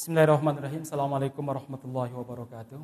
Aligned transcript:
Bismillahirrahmanirrahim. 0.00 0.80
Assalamualaikum 0.80 1.44
warahmatullahi 1.44 2.08
wabarakatuh. 2.16 2.80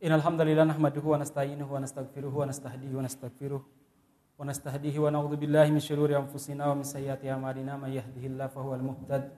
Innal 0.00 0.24
hamdalillah 0.24 0.64
nahmaduhu 0.64 1.12
wa 1.12 1.20
nasta'inuhu 1.20 1.68
wa 1.68 1.76
nastaghfiruhu 1.76 2.40
wa 2.40 2.48
nastahdihi 2.48 2.88
wa 2.96 3.04
nastaghfiruh 3.04 3.60
wa 3.60 4.40
nastahdihi 4.48 4.96
wa 4.96 5.12
na'udzu 5.12 5.36
billahi 5.44 5.76
min 5.76 5.84
syururi 5.84 6.16
anfusina 6.16 6.72
wa 6.72 6.80
min 6.80 6.88
sayyiati 6.88 7.28
a'malina 7.28 7.76
may 7.76 8.00
yahdihillahu 8.00 8.48
fahuwal 8.48 8.80
muhtad 8.80 9.28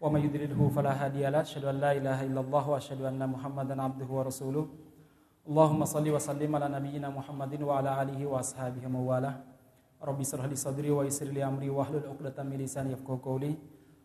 wa 0.00 0.08
may 0.08 0.24
yudlilhu 0.24 0.72
fala 0.72 0.96
hadiyalah. 0.96 1.44
Asyhadu 1.44 1.68
an 1.68 1.76
la 1.76 1.92
ilaha 1.92 2.24
illallah 2.24 2.64
wa 2.72 2.80
asyhadu 2.80 3.04
anna 3.04 3.28
Muhammadan 3.28 3.84
abduhu 3.84 4.16
wa 4.16 4.24
rasuluh. 4.24 4.64
Allahumma 5.44 5.84
salli 5.84 6.08
wa 6.08 6.16
sallim 6.16 6.48
ala 6.56 6.72
nabiyyina 6.72 7.12
Muhammadin 7.12 7.68
wa 7.68 7.84
ala 7.84 8.00
alihi 8.00 8.24
wa 8.24 8.40
ashabihi 8.40 8.88
wa 8.88 8.96
mawalah. 8.96 9.44
Rabbi 10.00 10.24
shrah 10.24 10.48
li 10.48 10.56
sadri 10.56 10.88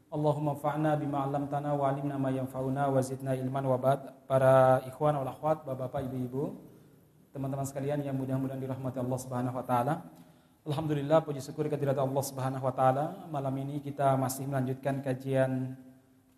Allahumma 0.07 0.55
fa'na 0.55 0.95
bima 0.95 1.27
'allamtana 1.27 1.75
wa 1.75 1.91
'allimna 1.91 2.15
ma 2.15 2.31
yanfa'una 2.31 2.87
wa 2.87 2.99
zidna 3.03 3.35
ilman 3.35 3.67
wa 3.67 3.75
ba'd. 3.75 4.23
Para 4.23 4.79
ikhwan 4.87 5.19
wal 5.19 5.27
akhwat, 5.27 5.67
Bapak-bapak, 5.67 6.07
Ibu-ibu, 6.07 6.55
teman-teman 7.35 7.67
sekalian 7.67 7.99
yang 7.99 8.15
mudah-mudahan 8.15 8.57
dirahmati 8.57 9.03
Allah 9.03 9.19
Subhanahu 9.19 9.55
wa 9.59 9.65
taala. 9.67 10.07
Alhamdulillah 10.67 11.23
puji 11.23 11.43
syukur 11.43 11.67
kehadirat 11.67 11.99
Allah 11.99 12.23
Subhanahu 12.23 12.63
wa 12.63 12.73
taala. 12.75 13.27
Malam 13.27 13.55
ini 13.63 13.83
kita 13.83 14.15
masih 14.15 14.47
melanjutkan 14.47 15.03
kajian 15.03 15.75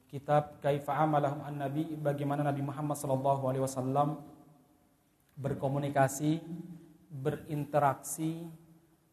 kitab 0.10 0.58
Kaifa 0.62 0.98
amalahum 0.98 1.46
an-nabi 1.46 1.94
bagaimana 1.98 2.42
Nabi 2.42 2.66
Muhammad 2.66 2.98
sallallahu 2.98 3.46
alaihi 3.46 3.62
wasallam 3.62 4.22
berkomunikasi, 5.38 6.42
berinteraksi, 7.10 8.50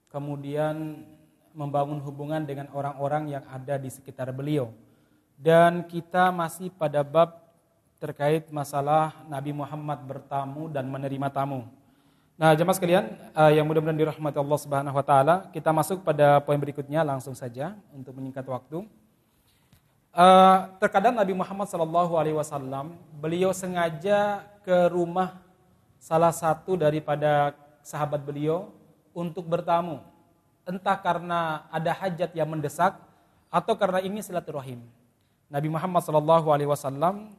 kemudian 0.08 1.06
membangun 1.56 1.96
hubungan 2.04 2.44
dengan 2.44 2.68
orang-orang 2.76 3.32
yang 3.32 3.44
ada 3.48 3.80
di 3.80 3.88
sekitar 3.88 4.28
beliau. 4.36 4.68
Dan 5.40 5.88
kita 5.88 6.28
masih 6.28 6.68
pada 6.68 7.00
bab 7.00 7.40
terkait 7.96 8.44
masalah 8.52 9.24
Nabi 9.24 9.56
Muhammad 9.56 10.04
bertamu 10.04 10.68
dan 10.68 10.84
menerima 10.84 11.32
tamu. 11.32 11.64
Nah, 12.36 12.52
jemaah 12.52 12.76
sekalian 12.76 13.16
uh, 13.32 13.48
yang 13.48 13.64
mudah-mudahan 13.64 13.96
dirahmati 13.96 14.36
Allah 14.36 14.60
Subhanahu 14.60 14.92
wa 14.92 15.00
taala, 15.00 15.48
kita 15.48 15.72
masuk 15.72 16.04
pada 16.04 16.44
poin 16.44 16.60
berikutnya 16.60 17.00
langsung 17.00 17.32
saja 17.32 17.72
untuk 17.96 18.12
menyingkat 18.12 18.44
waktu. 18.44 18.84
Uh, 20.12 20.68
terkadang 20.76 21.16
Nabi 21.16 21.32
Muhammad 21.32 21.68
Shallallahu 21.72 22.12
alaihi 22.20 22.36
wasallam 22.36 22.96
beliau 23.16 23.56
sengaja 23.56 24.44
ke 24.64 24.92
rumah 24.92 25.40
salah 26.00 26.32
satu 26.32 26.76
daripada 26.76 27.56
sahabat 27.80 28.24
beliau 28.24 28.72
untuk 29.16 29.44
bertamu 29.44 30.00
entah 30.66 30.98
karena 30.98 31.64
ada 31.70 31.94
hajat 31.94 32.34
yang 32.34 32.50
mendesak 32.50 32.98
atau 33.48 33.74
karena 33.78 34.02
ini 34.02 34.18
silaturahim. 34.20 34.82
Nabi 35.46 35.70
Muhammad 35.70 36.02
Shallallahu 36.02 36.50
Alaihi 36.50 36.66
Wasallam 36.66 37.32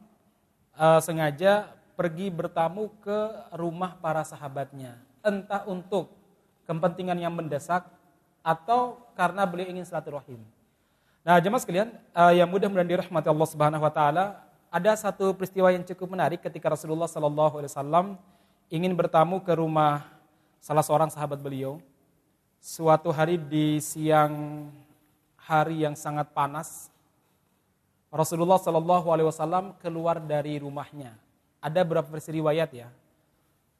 uh, 0.72 1.00
sengaja 1.04 1.68
pergi 1.92 2.32
bertamu 2.32 2.88
ke 3.04 3.18
rumah 3.52 3.92
para 4.00 4.24
sahabatnya, 4.24 4.96
entah 5.20 5.68
untuk 5.68 6.08
kepentingan 6.64 7.20
yang 7.20 7.36
mendesak 7.36 7.84
atau 8.40 8.96
karena 9.12 9.44
beliau 9.44 9.68
ingin 9.68 9.84
silaturahim. 9.84 10.40
Nah, 11.20 11.36
jemaah 11.36 11.60
sekalian, 11.60 11.92
uh, 12.16 12.32
yang 12.32 12.48
mudah-mudahan 12.48 12.88
dirahmati 12.88 13.28
Allah 13.28 13.48
Subhanahu 13.52 13.84
Wa 13.84 13.92
Taala, 13.92 14.24
ada 14.72 14.92
satu 14.96 15.36
peristiwa 15.36 15.68
yang 15.68 15.84
cukup 15.84 16.08
menarik 16.08 16.40
ketika 16.40 16.72
Rasulullah 16.72 17.08
Shallallahu 17.08 17.60
Alaihi 17.60 17.72
Wasallam 17.76 18.06
ingin 18.72 18.92
bertamu 18.96 19.40
ke 19.44 19.52
rumah 19.52 20.08
salah 20.60 20.84
seorang 20.84 21.12
sahabat 21.12 21.40
beliau 21.40 21.80
suatu 22.58 23.14
hari 23.14 23.38
di 23.38 23.78
siang 23.78 24.66
hari 25.38 25.86
yang 25.86 25.96
sangat 25.96 26.28
panas, 26.36 26.92
Rasulullah 28.12 28.60
Shallallahu 28.60 29.08
Alaihi 29.08 29.28
Wasallam 29.28 29.76
keluar 29.80 30.20
dari 30.20 30.60
rumahnya. 30.60 31.16
Ada 31.58 31.82
beberapa 31.82 32.08
versi 32.08 32.30
riwayat 32.34 32.70
ya. 32.72 32.88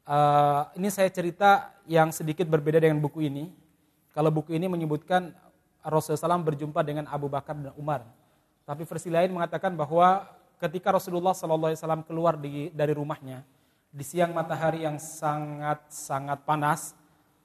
Uh, 0.09 0.65
ini 0.73 0.89
saya 0.89 1.07
cerita 1.13 1.69
yang 1.85 2.09
sedikit 2.09 2.49
berbeda 2.49 2.81
dengan 2.81 2.97
buku 2.97 3.29
ini. 3.29 3.53
Kalau 4.09 4.33
buku 4.33 4.57
ini 4.57 4.65
menyebutkan 4.65 5.31
Rasulullah 5.85 6.35
SAW 6.35 6.49
berjumpa 6.49 6.81
dengan 6.81 7.05
Abu 7.07 7.29
Bakar 7.29 7.55
dan 7.55 7.73
Umar. 7.77 8.03
Tapi 8.65 8.83
versi 8.85 9.09
lain 9.09 9.31
mengatakan 9.33 9.73
bahwa 9.77 10.27
ketika 10.59 10.93
Rasulullah 10.93 11.33
SAW 11.33 12.03
keluar 12.05 12.35
di, 12.35 12.73
dari 12.73 12.93
rumahnya 12.93 13.45
di 13.89 14.05
siang 14.05 14.33
matahari 14.33 14.85
yang 14.85 15.01
sangat 15.01 15.81
sangat 15.89 16.45
panas, 16.45 16.93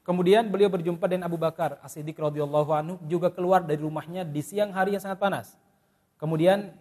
Kemudian 0.05 0.53
beliau 0.53 0.69
berjumpa 0.69 1.09
dengan 1.09 1.33
Abu 1.33 1.41
Bakar 1.41 1.81
As-Siddiq 1.81 2.21
radhiyallahu 2.21 2.71
anhu 2.77 2.95
juga 3.09 3.33
keluar 3.33 3.65
dari 3.65 3.81
rumahnya 3.81 4.21
di 4.21 4.45
siang 4.45 4.69
hari 4.69 4.93
yang 4.93 5.01
sangat 5.01 5.17
panas. 5.17 5.57
Kemudian 6.21 6.77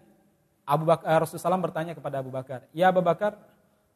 Abu 0.68 0.84
Bakar 0.84 1.08
eh, 1.08 1.20
Rasulullah 1.24 1.56
SAW 1.56 1.64
bertanya 1.64 1.96
kepada 1.96 2.20
Abu 2.20 2.36
Bakar, 2.36 2.68
"Ya 2.76 2.92
Abu 2.92 3.00
Bakar, 3.00 3.40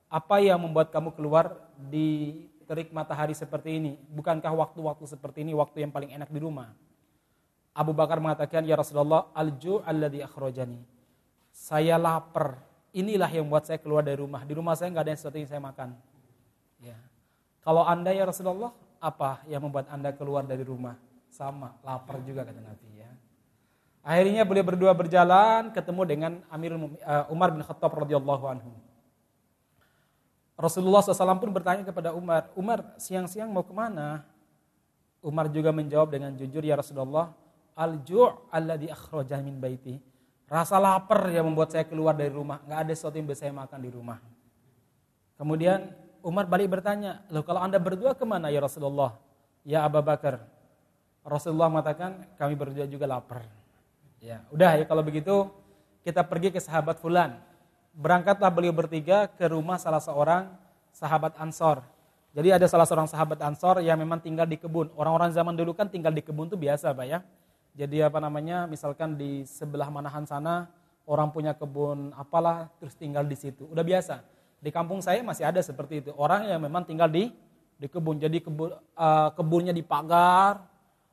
apa 0.08 0.40
yang 0.40 0.64
membuat 0.64 0.96
kamu 0.96 1.12
keluar 1.12 1.60
di 1.76 2.40
terik 2.72 2.96
matahari 2.96 3.36
seperti 3.36 3.76
ini? 3.76 3.92
Bukankah 4.16 4.52
waktu-waktu 4.52 5.04
seperti 5.04 5.44
ini 5.44 5.52
waktu 5.52 5.84
yang 5.84 5.92
paling 5.92 6.16
enak 6.16 6.32
di 6.32 6.40
rumah?" 6.40 6.72
Abu 7.76 7.92
Bakar 7.92 8.24
mengatakan, 8.24 8.64
"Ya 8.64 8.80
Rasulullah, 8.80 9.28
al-ju' 9.36 9.84
alladhi 9.84 10.24
akhrajani." 10.24 10.80
Saya 11.52 12.00
lapar. 12.00 12.64
Inilah 12.96 13.28
yang 13.28 13.44
membuat 13.44 13.68
saya 13.68 13.76
keluar 13.76 14.08
dari 14.08 14.24
rumah. 14.24 14.48
Di 14.48 14.56
rumah 14.56 14.74
saya 14.74 14.88
nggak 14.88 15.04
ada 15.04 15.12
yang 15.12 15.20
sesuatu 15.20 15.38
yang 15.38 15.52
saya 15.52 15.62
makan. 15.62 15.90
Ya. 16.80 16.98
Kalau 17.62 17.84
Anda 17.84 18.16
ya 18.16 18.24
Rasulullah, 18.26 18.72
apa 19.08 19.44
yang 19.48 19.64
membuat 19.64 19.88
Anda 19.88 20.12
keluar 20.12 20.44
dari 20.44 20.68
rumah? 20.68 21.00
Sama, 21.32 21.76
lapar 21.84 22.20
juga 22.24 22.44
kata 22.44 22.60
Nabi 22.60 22.90
ya. 23.00 23.12
Akhirnya 24.04 24.48
beliau 24.48 24.66
berdua 24.68 24.92
berjalan 24.96 25.72
ketemu 25.76 26.02
dengan 26.08 26.32
Amir 26.48 26.76
uh, 26.76 27.28
Umar 27.28 27.52
bin 27.52 27.64
Khattab 27.64 27.92
radhiyallahu 27.92 28.46
anhu. 28.48 28.72
Rasulullah 30.58 31.06
SAW 31.06 31.38
pun 31.38 31.54
bertanya 31.54 31.86
kepada 31.86 32.16
Umar, 32.18 32.50
Umar 32.58 32.98
siang-siang 32.98 33.52
mau 33.52 33.62
ke 33.62 33.76
mana? 33.76 34.26
Umar 35.22 35.52
juga 35.54 35.70
menjawab 35.70 36.10
dengan 36.10 36.34
jujur, 36.34 36.66
ya 36.66 36.80
Rasulullah, 36.80 37.30
al-ju' 37.78 38.50
alladhi 38.50 38.90
akhrajah 38.90 39.38
min 39.46 39.62
baiti. 39.62 40.02
Rasa 40.48 40.80
lapar 40.80 41.30
yang 41.30 41.46
membuat 41.52 41.76
saya 41.76 41.84
keluar 41.86 42.16
dari 42.16 42.32
rumah, 42.32 42.64
nggak 42.64 42.80
ada 42.88 42.94
sesuatu 42.96 43.20
yang 43.20 43.28
bisa 43.28 43.46
saya 43.46 43.54
makan 43.54 43.80
di 43.84 43.90
rumah. 43.92 44.18
Kemudian 45.38 45.94
Umar 46.26 46.50
balik 46.50 46.72
bertanya, 46.74 47.26
loh 47.30 47.42
kalau 47.46 47.62
anda 47.62 47.78
berdua 47.82 48.18
ke 48.18 48.24
mana 48.26 48.50
ya 48.50 48.62
Rasulullah? 48.64 49.16
Ya 49.68 49.84
Abu 49.84 50.00
Bakar. 50.02 50.44
Rasulullah 51.28 51.68
mengatakan, 51.68 52.24
kami 52.40 52.56
berdua 52.56 52.88
juga 52.88 53.04
lapar. 53.04 53.44
Ya, 54.24 54.42
udah 54.50 54.80
ya 54.80 54.86
kalau 54.88 55.04
begitu 55.06 55.52
kita 56.02 56.24
pergi 56.24 56.56
ke 56.56 56.60
sahabat 56.64 56.98
Fulan. 57.04 57.38
Berangkatlah 57.98 58.48
beliau 58.48 58.72
bertiga 58.72 59.28
ke 59.28 59.46
rumah 59.50 59.76
salah 59.76 60.00
seorang 60.00 60.48
sahabat 60.96 61.36
Ansor. 61.38 61.84
Jadi 62.32 62.54
ada 62.54 62.66
salah 62.70 62.86
seorang 62.86 63.10
sahabat 63.10 63.42
Ansor 63.42 63.82
yang 63.82 63.98
memang 63.98 64.22
tinggal 64.22 64.46
di 64.46 64.56
kebun. 64.56 64.94
Orang-orang 64.96 65.34
zaman 65.34 65.58
dulu 65.58 65.74
kan 65.74 65.90
tinggal 65.90 66.14
di 66.14 66.22
kebun 66.22 66.48
itu 66.48 66.58
biasa, 66.58 66.94
Pak 66.94 67.06
ya. 67.10 67.20
Jadi 67.78 68.02
apa 68.02 68.18
namanya, 68.22 68.66
misalkan 68.66 69.18
di 69.18 69.46
sebelah 69.46 69.90
manahan 69.90 70.26
sana 70.26 70.70
orang 71.08 71.32
punya 71.32 71.56
kebun 71.56 72.12
apalah 72.14 72.70
terus 72.78 72.94
tinggal 72.94 73.24
di 73.24 73.34
situ. 73.34 73.66
Udah 73.70 73.82
biasa. 73.82 74.22
Di 74.58 74.74
kampung 74.74 75.00
saya 75.06 75.22
masih 75.22 75.46
ada 75.46 75.62
seperti 75.62 76.02
itu. 76.02 76.12
Orang 76.18 76.50
yang 76.50 76.58
memang 76.62 76.82
tinggal 76.82 77.08
di 77.08 77.30
di 77.78 77.86
kebun. 77.86 78.18
Jadi 78.18 78.42
kebun, 78.42 78.74
uh, 78.74 79.30
kebunnya 79.38 79.72
dipagar, 79.72 80.66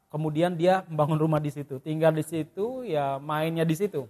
kemudian 0.09 0.56
dia 0.56 0.82
membangun 0.88 1.21
rumah 1.21 1.41
di 1.41 1.53
situ. 1.53 1.77
Tinggal 1.78 2.16
di 2.16 2.25
situ, 2.25 2.88
ya 2.88 3.21
mainnya 3.21 3.62
di 3.62 3.77
situ. 3.77 4.09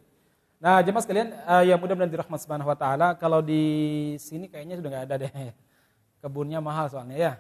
Nah, 0.63 0.81
jemaah 0.81 1.03
sekalian 1.03 1.29
uh, 1.45 1.65
yang 1.67 1.77
mudah-mudahan 1.77 2.09
dirahmat 2.09 2.39
subhanahu 2.41 2.71
wa 2.71 2.79
taala, 2.79 3.13
kalau 3.19 3.45
di 3.45 4.15
sini 4.23 4.49
kayaknya 4.49 4.81
sudah 4.81 4.91
nggak 4.91 5.05
ada 5.11 5.17
deh. 5.27 5.33
Kebunnya 6.23 6.63
mahal 6.63 6.89
soalnya 6.89 7.19
ya. 7.19 7.33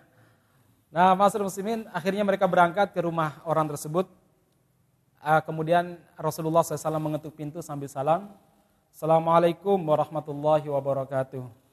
Nah, 0.92 1.16
Masuk 1.16 1.40
muslimin 1.40 1.88
akhirnya 1.90 2.22
mereka 2.26 2.44
berangkat 2.44 2.92
ke 2.92 3.00
rumah 3.00 3.40
orang 3.48 3.70
tersebut. 3.70 4.10
Uh, 5.24 5.40
kemudian 5.40 5.96
Rasulullah 6.20 6.60
SAW 6.60 7.00
mengetuk 7.00 7.32
pintu 7.32 7.64
sambil 7.64 7.88
salam. 7.88 8.28
Assalamualaikum 8.92 9.80
warahmatullahi 9.80 10.68
wabarakatuh. 10.68 11.63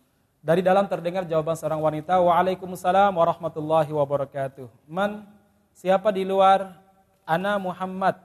Dari 0.41 0.65
dalam 0.65 0.89
terdengar 0.89 1.21
jawaban 1.29 1.53
seorang 1.53 1.77
wanita, 1.77 2.17
Waalaikumsalam 2.17 3.13
warahmatullahi 3.13 3.93
wabarakatuh. 3.93 4.65
Man, 4.89 5.21
siapa 5.69 6.09
di 6.09 6.25
luar? 6.25 6.81
Ana 7.29 7.61
Muhammad. 7.61 8.17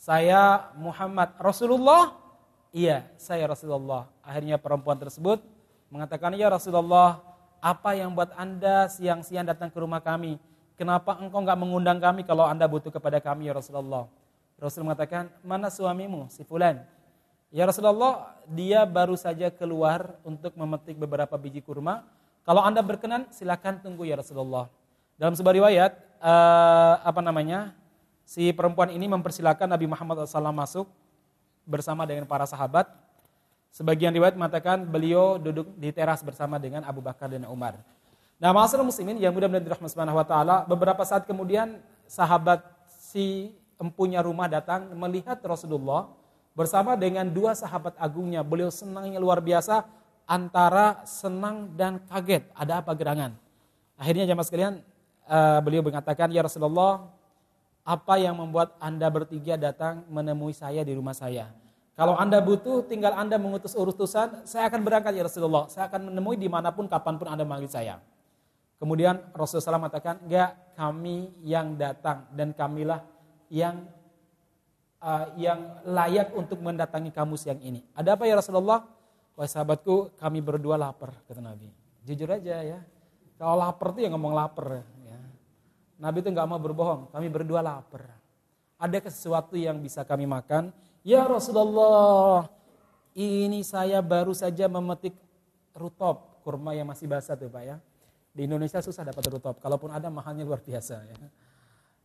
Saya 0.00 0.72
Muhammad. 0.80 1.36
Rasulullah? 1.36 2.16
Iya, 2.72 3.04
saya 3.20 3.44
Rasulullah. 3.44 4.08
Akhirnya 4.24 4.56
perempuan 4.56 4.96
tersebut 4.96 5.44
mengatakan, 5.92 6.32
Ya 6.40 6.48
Rasulullah, 6.48 7.20
apa 7.60 8.00
yang 8.00 8.16
buat 8.16 8.32
anda 8.32 8.88
siang-siang 8.88 9.44
datang 9.44 9.68
ke 9.68 9.76
rumah 9.76 10.00
kami? 10.00 10.40
Kenapa 10.80 11.20
engkau 11.20 11.44
nggak 11.44 11.60
mengundang 11.60 12.00
kami 12.00 12.24
kalau 12.24 12.48
anda 12.48 12.64
butuh 12.64 12.88
kepada 12.88 13.20
kami 13.20 13.52
ya 13.52 13.60
Rasulullah? 13.60 14.08
Rasul 14.56 14.88
mengatakan, 14.88 15.28
mana 15.44 15.68
suamimu? 15.68 16.32
Si 16.32 16.48
Fulan. 16.48 16.80
Ya 17.52 17.68
Rasulullah, 17.68 18.32
dia 18.48 18.88
baru 18.88 19.12
saja 19.12 19.52
keluar 19.52 20.16
untuk 20.24 20.56
memetik 20.56 20.96
beberapa 20.96 21.36
biji 21.36 21.60
kurma. 21.60 22.00
Kalau 22.48 22.64
anda 22.64 22.80
berkenan, 22.80 23.28
silakan 23.28 23.76
tunggu 23.84 24.08
ya 24.08 24.16
Rasulullah. 24.16 24.72
Dalam 25.20 25.36
sebuah 25.36 25.60
riwayat, 25.60 25.92
uh, 26.16 27.04
apa 27.04 27.20
namanya, 27.20 27.76
si 28.24 28.56
perempuan 28.56 28.88
ini 28.88 29.04
mempersilahkan 29.04 29.68
Nabi 29.68 29.84
Muhammad 29.84 30.24
SAW 30.24 30.48
masuk. 30.50 30.88
bersama 31.62 32.02
dengan 32.02 32.26
para 32.26 32.42
sahabat. 32.42 32.90
Sebagian 33.70 34.10
riwayat 34.10 34.34
mengatakan 34.34 34.82
beliau 34.82 35.38
duduk 35.38 35.70
di 35.78 35.94
teras 35.94 36.18
bersama 36.18 36.58
dengan 36.58 36.82
Abu 36.82 36.98
Bakar 36.98 37.30
dan 37.30 37.46
Umar. 37.46 37.78
Nah, 38.42 38.50
masalah 38.50 38.82
muslimin 38.82 39.14
yang 39.22 39.30
mudah-mudahan 39.30 39.62
dirahmati 39.62 39.94
Subhanahu 39.94 40.18
wa 40.18 40.26
taala, 40.26 40.66
beberapa 40.66 41.06
saat 41.06 41.22
kemudian 41.22 41.78
sahabat 42.10 42.66
si 42.90 43.54
empunya 43.78 44.18
rumah 44.26 44.50
datang 44.50 44.90
melihat 44.98 45.38
Rasulullah 45.46 46.10
bersama 46.52 46.96
dengan 46.96 47.28
dua 47.28 47.56
sahabat 47.56 47.96
agungnya. 47.96 48.44
Beliau 48.44 48.68
senangnya 48.68 49.18
luar 49.20 49.40
biasa 49.40 49.84
antara 50.28 51.02
senang 51.04 51.72
dan 51.76 52.00
kaget. 52.06 52.48
Ada 52.56 52.80
apa 52.84 52.92
gerangan? 52.96 53.34
Akhirnya 53.96 54.24
jamaah 54.28 54.46
sekalian 54.46 54.74
uh, 55.28 55.60
beliau 55.60 55.84
mengatakan, 55.84 56.32
"Ya 56.32 56.44
Rasulullah, 56.44 57.08
apa 57.82 58.14
yang 58.16 58.38
membuat 58.38 58.78
Anda 58.78 59.10
bertiga 59.10 59.58
datang 59.58 60.06
menemui 60.08 60.54
saya 60.56 60.82
di 60.84 60.92
rumah 60.96 61.16
saya?" 61.16 61.50
Kalau 61.92 62.16
Anda 62.16 62.40
butuh, 62.40 62.88
tinggal 62.88 63.12
Anda 63.12 63.36
mengutus 63.36 63.76
urusan, 63.76 64.48
saya 64.48 64.64
akan 64.72 64.80
berangkat 64.80 65.12
ya 65.12 65.28
Rasulullah. 65.28 65.68
Saya 65.68 65.92
akan 65.92 66.08
menemui 66.08 66.40
di 66.40 66.48
mana 66.48 66.72
pun, 66.72 66.88
kapan 66.88 67.20
pun 67.20 67.28
Anda 67.28 67.44
memanggil 67.44 67.68
saya. 67.68 68.00
Kemudian 68.80 69.20
Rasulullah 69.36 69.76
SAW 69.76 69.82
mengatakan, 69.86 70.18
enggak, 70.24 70.56
kami 70.74 71.30
yang 71.44 71.76
datang 71.76 72.26
dan 72.32 72.56
kamilah 72.56 73.04
yang 73.52 73.84
uh, 75.02 75.26
yang 75.34 75.82
layak 75.82 76.30
untuk 76.32 76.62
mendatangi 76.62 77.10
kamu 77.10 77.34
siang 77.34 77.58
ini. 77.58 77.82
Ada 77.92 78.14
apa 78.14 78.24
ya 78.24 78.38
Rasulullah? 78.38 78.86
Wahai 79.34 79.50
sahabatku, 79.50 80.14
kami 80.16 80.38
berdua 80.38 80.78
lapar, 80.78 81.12
kata 81.26 81.42
Nabi. 81.42 81.68
Jujur 82.06 82.30
aja 82.30 82.62
ya. 82.62 82.78
Kalau 83.36 83.58
lapar 83.58 83.90
tuh 83.92 84.06
ya 84.06 84.08
ngomong 84.12 84.32
lapar. 84.32 84.86
Ya. 85.02 85.18
Nabi 85.98 86.22
itu 86.22 86.28
nggak 86.30 86.46
mau 86.46 86.60
berbohong, 86.62 87.10
kami 87.10 87.26
berdua 87.32 87.64
lapar. 87.64 88.06
Ada 88.78 89.10
sesuatu 89.10 89.54
yang 89.58 89.78
bisa 89.78 90.02
kami 90.02 90.26
makan, 90.26 90.74
Ya 91.02 91.26
Rasulullah, 91.26 92.46
ini 93.18 93.66
saya 93.66 93.98
baru 93.98 94.30
saja 94.38 94.70
memetik 94.70 95.18
rutop, 95.74 96.38
kurma 96.46 96.78
yang 96.78 96.86
masih 96.86 97.10
basah 97.10 97.34
tuh 97.34 97.50
Pak 97.50 97.62
ya. 97.66 97.76
Di 98.30 98.46
Indonesia 98.46 98.78
susah 98.78 99.02
dapat 99.02 99.26
rutop, 99.26 99.58
kalaupun 99.58 99.90
ada 99.90 100.06
mahalnya 100.14 100.46
luar 100.46 100.62
biasa 100.62 101.02
ya. 101.02 101.16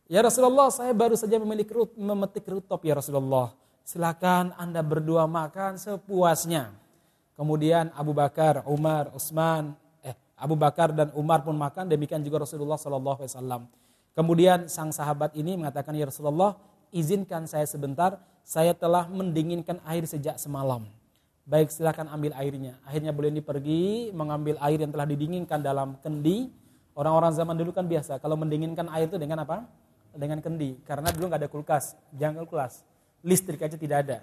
Ya 0.08 0.24
Rasulullah, 0.24 0.72
saya 0.72 0.96
baru 0.96 1.20
saja 1.20 1.36
memiliki 1.36 1.68
memetik 2.00 2.48
rutop 2.48 2.80
ya 2.80 2.96
Rasulullah. 2.96 3.52
Silakan 3.84 4.56
Anda 4.56 4.80
berdua 4.80 5.28
makan 5.28 5.76
sepuasnya. 5.76 6.72
Kemudian 7.36 7.92
Abu 7.92 8.16
Bakar, 8.16 8.64
Umar, 8.64 9.12
Utsman, 9.12 9.76
eh 10.00 10.16
Abu 10.32 10.56
Bakar 10.56 10.96
dan 10.96 11.12
Umar 11.12 11.44
pun 11.44 11.52
makan, 11.52 11.92
demikian 11.92 12.24
juga 12.24 12.40
Rasulullah 12.40 12.80
Shallallahu 12.80 13.20
Alaihi 13.20 13.36
Wasallam. 13.36 13.62
Kemudian 14.16 14.64
sang 14.72 14.96
sahabat 14.96 15.36
ini 15.36 15.60
mengatakan 15.60 15.92
ya 15.92 16.08
Rasulullah, 16.08 16.56
izinkan 16.88 17.44
saya 17.44 17.68
sebentar, 17.68 18.16
saya 18.48 18.72
telah 18.72 19.12
mendinginkan 19.12 19.76
air 19.84 20.08
sejak 20.08 20.40
semalam. 20.40 20.88
Baik 21.44 21.68
silakan 21.68 22.08
ambil 22.08 22.32
airnya. 22.32 22.80
Akhirnya 22.88 23.12
boleh 23.12 23.28
ini 23.28 23.44
pergi 23.44 24.08
mengambil 24.16 24.56
air 24.64 24.80
yang 24.80 24.88
telah 24.88 25.04
didinginkan 25.04 25.60
dalam 25.60 26.00
kendi. 26.00 26.48
Orang-orang 26.96 27.36
zaman 27.36 27.60
dulu 27.60 27.76
kan 27.76 27.84
biasa 27.84 28.16
kalau 28.24 28.40
mendinginkan 28.40 28.88
air 28.88 29.04
itu 29.04 29.20
dengan 29.20 29.44
apa? 29.44 29.68
Dengan 30.18 30.42
kendi. 30.42 30.74
Karena 30.82 31.14
dulu 31.14 31.30
nggak 31.30 31.46
ada 31.46 31.50
kulkas, 31.50 31.94
jangan 32.10 32.42
kulkas, 32.42 32.82
listrik 33.22 33.62
aja 33.62 33.78
tidak 33.78 33.98
ada. 34.02 34.18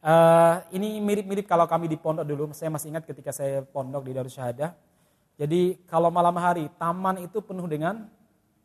Uh, 0.00 0.64
ini 0.74 0.96
mirip-mirip 0.98 1.44
kalau 1.46 1.70
kami 1.70 1.86
di 1.86 1.94
pondok 1.94 2.26
dulu. 2.26 2.50
Saya 2.50 2.74
masih 2.74 2.90
ingat 2.90 3.06
ketika 3.06 3.30
saya 3.30 3.62
pondok 3.62 4.02
di 4.02 4.12
Darus 4.16 4.34
Syahadah. 4.34 4.74
Jadi 5.38 5.78
kalau 5.86 6.10
malam 6.10 6.34
hari 6.40 6.66
taman 6.76 7.22
itu 7.22 7.38
penuh 7.38 7.70
dengan 7.70 8.10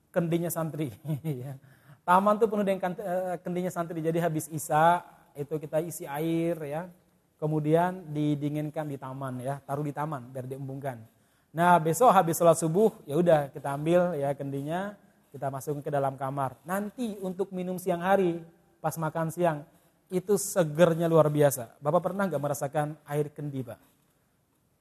kendinya 0.10 0.50
santri. 0.50 0.90
Ya. 1.46 1.60
Taman 2.06 2.38
tuh 2.38 2.46
penuh 2.46 2.62
dengan 2.62 2.94
eh, 2.96 3.36
kendinya 3.42 3.74
santri. 3.74 3.98
Jadi 4.00 4.22
habis 4.22 4.46
Isa 4.54 5.02
itu 5.36 5.58
kita 5.60 5.84
isi 5.84 6.08
air 6.08 6.56
ya. 6.64 6.88
Kemudian 7.36 8.16
didinginkan 8.16 8.88
di 8.88 8.96
taman 8.96 9.44
ya, 9.44 9.60
taruh 9.68 9.84
di 9.84 9.92
taman 9.92 10.32
biar 10.32 10.48
diembungkan. 10.48 11.04
Nah, 11.52 11.76
besok 11.84 12.08
habis 12.16 12.40
sholat 12.40 12.56
subuh 12.56 12.96
ya 13.04 13.20
udah 13.20 13.52
kita 13.52 13.76
ambil 13.76 14.16
ya 14.16 14.32
kendinya, 14.32 14.96
kita 15.36 15.52
masukin 15.52 15.84
ke 15.84 15.92
dalam 15.92 16.16
kamar. 16.16 16.56
Nanti 16.64 17.20
untuk 17.20 17.52
minum 17.52 17.76
siang 17.76 18.00
hari 18.00 18.40
pas 18.80 18.96
makan 18.96 19.28
siang 19.28 19.68
itu 20.08 20.40
segernya 20.40 21.12
luar 21.12 21.28
biasa. 21.28 21.76
Bapak 21.84 22.08
pernah 22.08 22.24
nggak 22.32 22.40
merasakan 22.40 22.96
air 23.04 23.28
kendi, 23.36 23.60
Pak? 23.60 23.76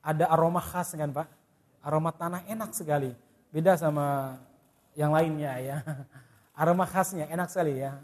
Ada 0.06 0.30
aroma 0.30 0.62
khas 0.62 0.94
kan, 0.94 1.10
Pak? 1.10 1.26
Aroma 1.82 2.14
tanah 2.14 2.46
enak 2.46 2.70
sekali. 2.70 3.10
Beda 3.50 3.74
sama 3.74 4.38
yang 4.94 5.10
lainnya 5.10 5.58
ya. 5.58 5.76
Aroma 6.62 6.86
khasnya 6.86 7.26
enak 7.26 7.50
sekali 7.50 7.82
ya. 7.82 7.98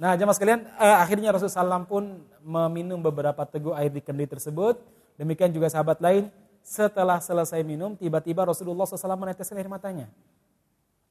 Nah 0.00 0.16
jamaah 0.16 0.32
sekalian 0.32 0.64
eh, 0.64 0.96
akhirnya 0.96 1.28
Rasulullah 1.28 1.84
SAW 1.84 1.84
pun 1.84 2.24
meminum 2.40 2.98
beberapa 3.04 3.44
teguk 3.44 3.76
air 3.76 3.92
di 3.92 4.00
kendi 4.00 4.24
tersebut. 4.24 4.80
Demikian 5.20 5.52
juga 5.52 5.68
sahabat 5.68 6.00
lain. 6.00 6.32
Setelah 6.64 7.20
selesai 7.20 7.60
minum 7.60 7.92
tiba-tiba 7.92 8.48
Rasulullah 8.48 8.88
SAW 8.88 9.20
meneteskan 9.20 9.60
air 9.60 9.68
matanya. 9.68 10.08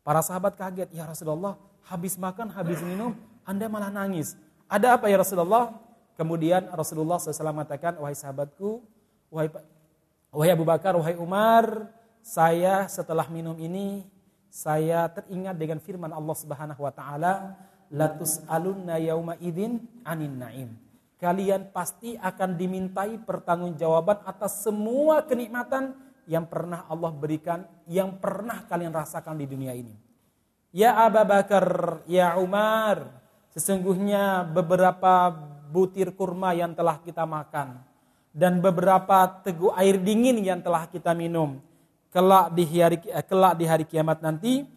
Para 0.01 0.25
sahabat 0.25 0.57
kaget, 0.57 0.89
ya 0.89 1.05
Rasulullah 1.05 1.57
habis 1.85 2.17
makan, 2.17 2.49
habis 2.49 2.81
minum, 2.81 3.13
Anda 3.45 3.69
malah 3.69 3.93
nangis. 3.93 4.33
Ada 4.65 4.97
apa 4.97 5.09
ya 5.09 5.21
Rasulullah? 5.21 5.77
Kemudian 6.17 6.69
Rasulullah 6.73 7.17
SAW 7.17 7.53
mengatakan, 7.53 7.97
wahai 7.97 8.17
sahabatku, 8.17 8.81
wahai, 9.29 9.49
wahai 10.33 10.51
Abu 10.53 10.65
Bakar, 10.65 10.93
wahai 10.97 11.17
Umar, 11.17 11.89
saya 12.21 12.85
setelah 12.85 13.25
minum 13.29 13.57
ini 13.57 14.05
saya 14.51 15.09
teringat 15.09 15.55
dengan 15.57 15.79
firman 15.81 16.13
Allah 16.13 16.35
Subhanahu 16.37 16.81
wa 16.85 16.93
taala, 16.93 17.55
"Latus 17.89 18.43
alunna 18.45 19.01
yauma 19.01 19.39
idzin 19.41 19.81
anin 20.05 20.37
naim." 20.37 20.69
Kalian 21.17 21.69
pasti 21.69 22.17
akan 22.17 22.57
dimintai 22.57 23.21
pertanggungjawaban 23.21 24.25
atas 24.25 24.65
semua 24.65 25.21
kenikmatan 25.25 25.93
yang 26.25 26.45
pernah 26.49 26.85
Allah 26.89 27.11
berikan, 27.13 27.65
yang 27.89 28.17
pernah 28.17 28.65
kalian 28.65 28.93
rasakan 28.93 29.37
di 29.37 29.45
dunia 29.45 29.73
ini. 29.73 29.93
Ya 30.71 30.95
Abu 30.95 31.19
Bakar, 31.27 31.99
ya 32.07 32.39
Umar, 32.39 33.21
sesungguhnya 33.51 34.47
beberapa 34.47 35.33
butir 35.71 36.15
kurma 36.15 36.55
yang 36.55 36.71
telah 36.75 36.99
kita 37.03 37.27
makan 37.27 37.83
dan 38.31 38.63
beberapa 38.63 39.27
teguk 39.43 39.75
air 39.75 39.99
dingin 39.99 40.39
yang 40.39 40.63
telah 40.63 40.87
kita 40.87 41.11
minum 41.11 41.59
kelak 42.11 42.51
di 42.51 42.63
hari 42.67 42.99
eh, 43.07 43.23
kelak 43.23 43.55
di 43.55 43.65
hari 43.67 43.87
kiamat 43.87 44.19
nanti 44.19 44.67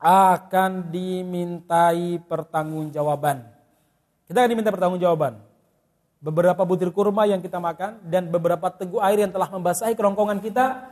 akan 0.00 0.88
dimintai 0.88 2.22
pertanggungjawaban. 2.24 3.44
Kita 4.24 4.38
akan 4.40 4.50
diminta 4.50 4.72
pertanggungjawaban. 4.72 5.49
Beberapa 6.20 6.60
butir 6.68 6.92
kurma 6.92 7.24
yang 7.24 7.40
kita 7.40 7.56
makan 7.56 7.96
dan 8.04 8.28
beberapa 8.28 8.68
teguk 8.68 9.00
air 9.00 9.24
yang 9.24 9.32
telah 9.32 9.48
membasahi 9.48 9.96
kerongkongan 9.96 10.36
kita 10.44 10.84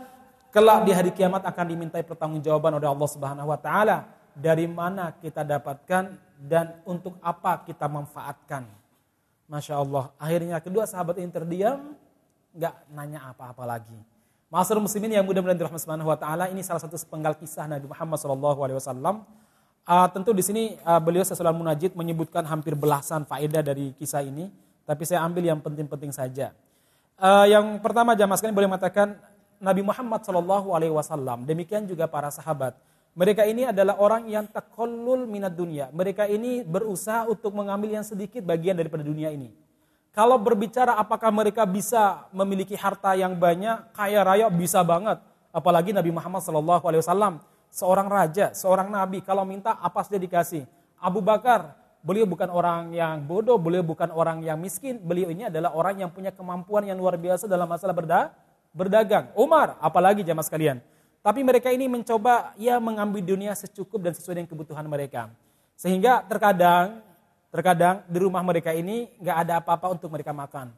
kelak 0.48 0.88
di 0.88 0.92
hari 0.96 1.12
kiamat 1.12 1.44
akan 1.44 1.64
dimintai 1.68 2.00
pertanggungjawaban 2.00 2.80
oleh 2.80 2.88
Allah 2.88 3.08
Subhanahu 3.12 3.52
wa 3.52 3.60
taala 3.60 4.08
dari 4.32 4.64
mana 4.64 5.12
kita 5.20 5.44
dapatkan 5.44 6.16
dan 6.40 6.80
untuk 6.88 7.20
apa 7.20 7.60
kita 7.68 7.84
manfaatkan. 7.90 8.64
Masya 9.52 9.80
Allah. 9.80 10.12
Akhirnya 10.16 10.56
kedua 10.64 10.88
sahabat 10.88 11.20
ini 11.20 11.28
terdiam, 11.28 11.96
nggak 12.56 12.74
nanya 12.92 13.28
apa-apa 13.28 13.64
lagi. 13.68 14.00
Masyarakat 14.48 14.80
muslimin 14.80 15.12
yang 15.12 15.28
mudah-mudahan 15.28 15.60
dirahmati 15.60 15.84
Subhanahu 15.84 16.08
wa 16.08 16.16
taala, 16.16 16.48
ini 16.48 16.64
salah 16.64 16.80
satu 16.80 16.96
sepenggal 16.96 17.36
kisah 17.36 17.68
Nabi 17.68 17.84
Muhammad 17.84 18.16
sallallahu 18.16 18.60
alaihi. 18.64 18.80
Uh, 19.88 20.08
tentu 20.12 20.32
di 20.36 20.44
sini 20.44 20.76
uh, 20.84 21.00
beliau 21.00 21.24
sesudah 21.24 21.52
munajid 21.52 21.96
menyebutkan 21.96 22.44
hampir 22.44 22.76
belasan 22.76 23.24
faedah 23.24 23.64
dari 23.64 23.96
kisah 23.96 24.20
ini, 24.20 24.52
tapi 24.88 25.04
saya 25.04 25.20
ambil 25.28 25.44
yang 25.44 25.60
penting-penting 25.60 26.16
saja. 26.16 26.56
Uh, 27.20 27.44
yang 27.44 27.76
pertama 27.84 28.16
jamaah 28.16 28.40
sekalian 28.40 28.56
boleh 28.56 28.70
mengatakan 28.72 29.20
Nabi 29.60 29.84
Muhammad 29.84 30.24
sallallahu 30.24 30.72
alaihi 30.72 30.94
wasallam, 30.96 31.44
demikian 31.44 31.84
juga 31.84 32.08
para 32.08 32.32
sahabat. 32.32 32.72
Mereka 33.12 33.44
ini 33.44 33.68
adalah 33.68 34.00
orang 34.00 34.30
yang 34.32 34.48
takollul 34.48 35.28
minat 35.28 35.52
dunia. 35.52 35.92
Mereka 35.92 36.24
ini 36.30 36.64
berusaha 36.64 37.28
untuk 37.28 37.52
mengambil 37.52 38.00
yang 38.00 38.06
sedikit 38.06 38.40
bagian 38.40 38.78
daripada 38.78 39.04
dunia 39.04 39.28
ini. 39.28 39.52
Kalau 40.14 40.40
berbicara 40.40 40.96
apakah 40.96 41.28
mereka 41.28 41.66
bisa 41.68 42.24
memiliki 42.32 42.72
harta 42.78 43.12
yang 43.12 43.36
banyak, 43.36 43.92
kaya 43.92 44.24
raya 44.24 44.46
bisa 44.48 44.80
banget. 44.86 45.20
Apalagi 45.52 45.94
Nabi 45.94 46.10
Muhammad 46.14 46.40
SAW, 46.40 47.42
seorang 47.70 48.08
raja, 48.08 48.50
seorang 48.56 48.88
nabi, 48.88 49.22
kalau 49.22 49.46
minta 49.46 49.76
apa 49.78 50.02
saja 50.02 50.18
dikasih. 50.18 50.66
Abu 50.98 51.22
Bakar, 51.22 51.77
beliau 52.04 52.26
bukan 52.26 52.48
orang 52.50 52.94
yang 52.94 53.22
bodoh, 53.24 53.56
beliau 53.56 53.82
bukan 53.82 54.10
orang 54.12 54.42
yang 54.42 54.58
miskin, 54.60 54.98
beliau 54.98 55.30
ini 55.30 55.46
adalah 55.50 55.74
orang 55.74 56.02
yang 56.02 56.10
punya 56.10 56.34
kemampuan 56.34 56.86
yang 56.86 56.96
luar 56.96 57.18
biasa 57.18 57.50
dalam 57.50 57.66
masalah 57.66 57.94
berda, 57.94 58.30
berdagang. 58.74 59.30
Umar, 59.34 59.78
apalagi 59.82 60.22
jamaah 60.22 60.46
sekalian. 60.46 60.78
Tapi 61.22 61.42
mereka 61.42 61.68
ini 61.74 61.90
mencoba 61.90 62.54
ya 62.56 62.78
mengambil 62.78 63.20
dunia 63.20 63.52
secukup 63.52 63.98
dan 64.00 64.14
sesuai 64.14 64.42
dengan 64.42 64.50
kebutuhan 64.50 64.86
mereka. 64.86 65.28
Sehingga 65.74 66.22
terkadang 66.24 67.02
Terkadang 67.48 68.04
di 68.04 68.18
rumah 68.20 68.44
mereka 68.44 68.76
ini 68.76 69.08
nggak 69.16 69.36
ada 69.48 69.52
apa-apa 69.64 69.96
untuk 69.96 70.12
mereka 70.12 70.36
makan. 70.36 70.68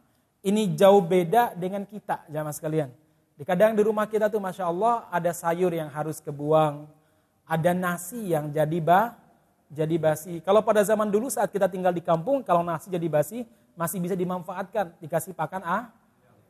Ini 0.41 0.71
jauh 0.79 1.03
beda 1.03 1.53
dengan 1.59 1.83
kita, 1.83 2.23
jamaah 2.31 2.55
sekalian. 2.55 2.89
Kadang 3.43 3.75
di 3.75 3.83
rumah 3.83 4.07
kita 4.07 4.31
tuh 4.31 4.39
Masya 4.39 4.69
Allah 4.69 5.09
ada 5.11 5.35
sayur 5.35 5.75
yang 5.75 5.91
harus 5.91 6.23
kebuang. 6.23 6.87
Ada 7.50 7.75
nasi 7.75 8.31
yang 8.31 8.55
jadi 8.55 8.79
bah, 8.79 9.19
jadi 9.71 9.97
basi. 9.97 10.43
Kalau 10.43 10.61
pada 10.67 10.83
zaman 10.83 11.07
dulu 11.07 11.31
saat 11.31 11.49
kita 11.55 11.71
tinggal 11.71 11.95
di 11.95 12.03
kampung, 12.03 12.43
kalau 12.43 12.67
nasi 12.67 12.91
jadi 12.91 13.07
basi, 13.07 13.47
masih 13.79 14.03
bisa 14.03 14.19
dimanfaatkan, 14.19 14.93
dikasih 14.99 15.31
pakan 15.33 15.62
ah, 15.62 15.95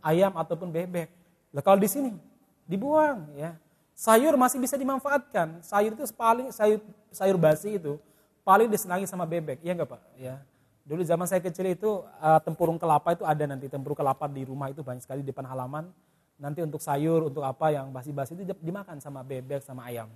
ayam 0.01 0.33
ataupun 0.35 0.73
bebek. 0.73 1.13
Lah 1.53 1.61
kalau 1.61 1.77
di 1.77 1.87
sini 1.87 2.17
dibuang 2.65 3.29
ya. 3.37 3.55
Sayur 3.93 4.33
masih 4.41 4.57
bisa 4.57 4.81
dimanfaatkan. 4.81 5.61
Sayur 5.61 5.93
itu 5.93 6.09
paling 6.17 6.49
sayur 6.57 6.81
sayur 7.13 7.37
basi 7.37 7.77
itu 7.77 8.01
paling 8.41 8.73
disenangi 8.73 9.05
sama 9.05 9.29
bebek, 9.29 9.61
iya 9.61 9.77
enggak 9.77 9.93
Pak? 9.93 10.01
Ya. 10.17 10.41
Dulu 10.89 11.05
zaman 11.05 11.29
saya 11.29 11.45
kecil 11.45 11.77
itu 11.77 12.03
uh, 12.19 12.41
tempurung 12.41 12.81
kelapa 12.81 13.13
itu 13.13 13.23
ada 13.23 13.45
nanti 13.45 13.69
tempurung 13.69 13.95
kelapa 13.95 14.27
di 14.27 14.43
rumah 14.49 14.73
itu 14.73 14.81
banyak 14.81 15.05
sekali 15.05 15.21
di 15.21 15.29
depan 15.29 15.47
halaman. 15.47 15.93
Nanti 16.41 16.65
untuk 16.65 16.81
sayur, 16.81 17.29
untuk 17.29 17.45
apa 17.45 17.69
yang 17.69 17.93
basi-basi 17.93 18.33
itu 18.33 18.57
dimakan 18.65 18.97
sama 18.97 19.21
bebek, 19.21 19.61
sama 19.61 19.85
ayam. 19.85 20.09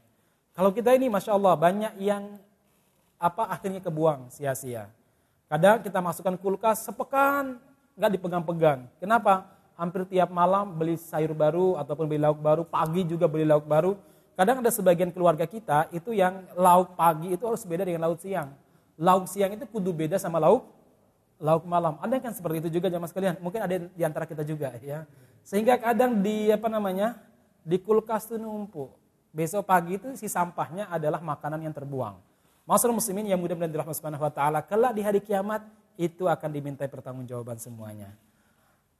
Kalau 0.56 0.72
kita 0.72 0.96
ini 0.96 1.12
Masya 1.12 1.36
Allah 1.36 1.52
banyak 1.52 2.00
yang 2.00 2.40
apa 3.24 3.48
akhirnya 3.48 3.80
kebuang 3.80 4.28
sia-sia. 4.28 4.92
Kadang 5.48 5.80
kita 5.80 6.04
masukkan 6.04 6.36
kulkas 6.36 6.84
sepekan 6.84 7.56
nggak 7.96 8.10
dipegang-pegang. 8.20 8.84
Kenapa? 9.00 9.48
Hampir 9.80 10.04
tiap 10.06 10.28
malam 10.28 10.76
beli 10.76 11.00
sayur 11.00 11.32
baru 11.32 11.80
ataupun 11.80 12.04
beli 12.04 12.20
lauk 12.20 12.38
baru, 12.38 12.62
pagi 12.68 13.08
juga 13.08 13.24
beli 13.24 13.48
lauk 13.48 13.64
baru. 13.64 13.96
Kadang 14.36 14.60
ada 14.60 14.68
sebagian 14.68 15.08
keluarga 15.08 15.48
kita 15.48 15.88
itu 15.96 16.12
yang 16.12 16.44
lauk 16.52 16.92
pagi 17.00 17.32
itu 17.32 17.42
harus 17.48 17.64
beda 17.64 17.88
dengan 17.88 18.04
lauk 18.06 18.20
siang 18.20 18.52
lauk 18.98 19.26
siang 19.26 19.54
itu 19.54 19.66
kudu 19.66 19.90
beda 19.90 20.16
sama 20.18 20.38
lauk 20.38 20.70
lauk 21.42 21.66
malam. 21.66 21.98
Ada 21.98 22.22
kan 22.22 22.32
seperti 22.32 22.66
itu 22.66 22.78
juga 22.78 22.86
jamaah 22.86 23.10
sekalian. 23.10 23.34
Mungkin 23.42 23.60
ada 23.60 23.74
di 23.90 24.02
antara 24.06 24.24
kita 24.24 24.46
juga 24.46 24.70
ya. 24.80 25.04
Sehingga 25.44 25.76
kadang 25.76 26.22
di 26.22 26.50
apa 26.50 26.70
namanya? 26.70 27.18
di 27.64 27.80
kulkas 27.80 28.28
itu 28.28 28.36
numpuk. 28.36 28.92
Besok 29.32 29.64
pagi 29.64 29.96
itu 29.96 30.12
si 30.20 30.28
sampahnya 30.28 30.84
adalah 30.92 31.24
makanan 31.24 31.64
yang 31.64 31.72
terbuang. 31.72 32.20
Masalah 32.64 32.96
muslimin 32.96 33.28
yang 33.28 33.36
mudah-mudahan 33.36 33.68
dirahmati 33.68 34.00
subhanahu 34.00 34.24
wa 34.24 34.32
taala, 34.32 34.64
kelak 34.64 34.96
di 34.96 35.04
hari 35.04 35.20
kiamat 35.20 35.68
itu 36.00 36.24
akan 36.24 36.48
dimintai 36.48 36.88
pertanggungjawaban 36.88 37.60
semuanya. 37.60 38.16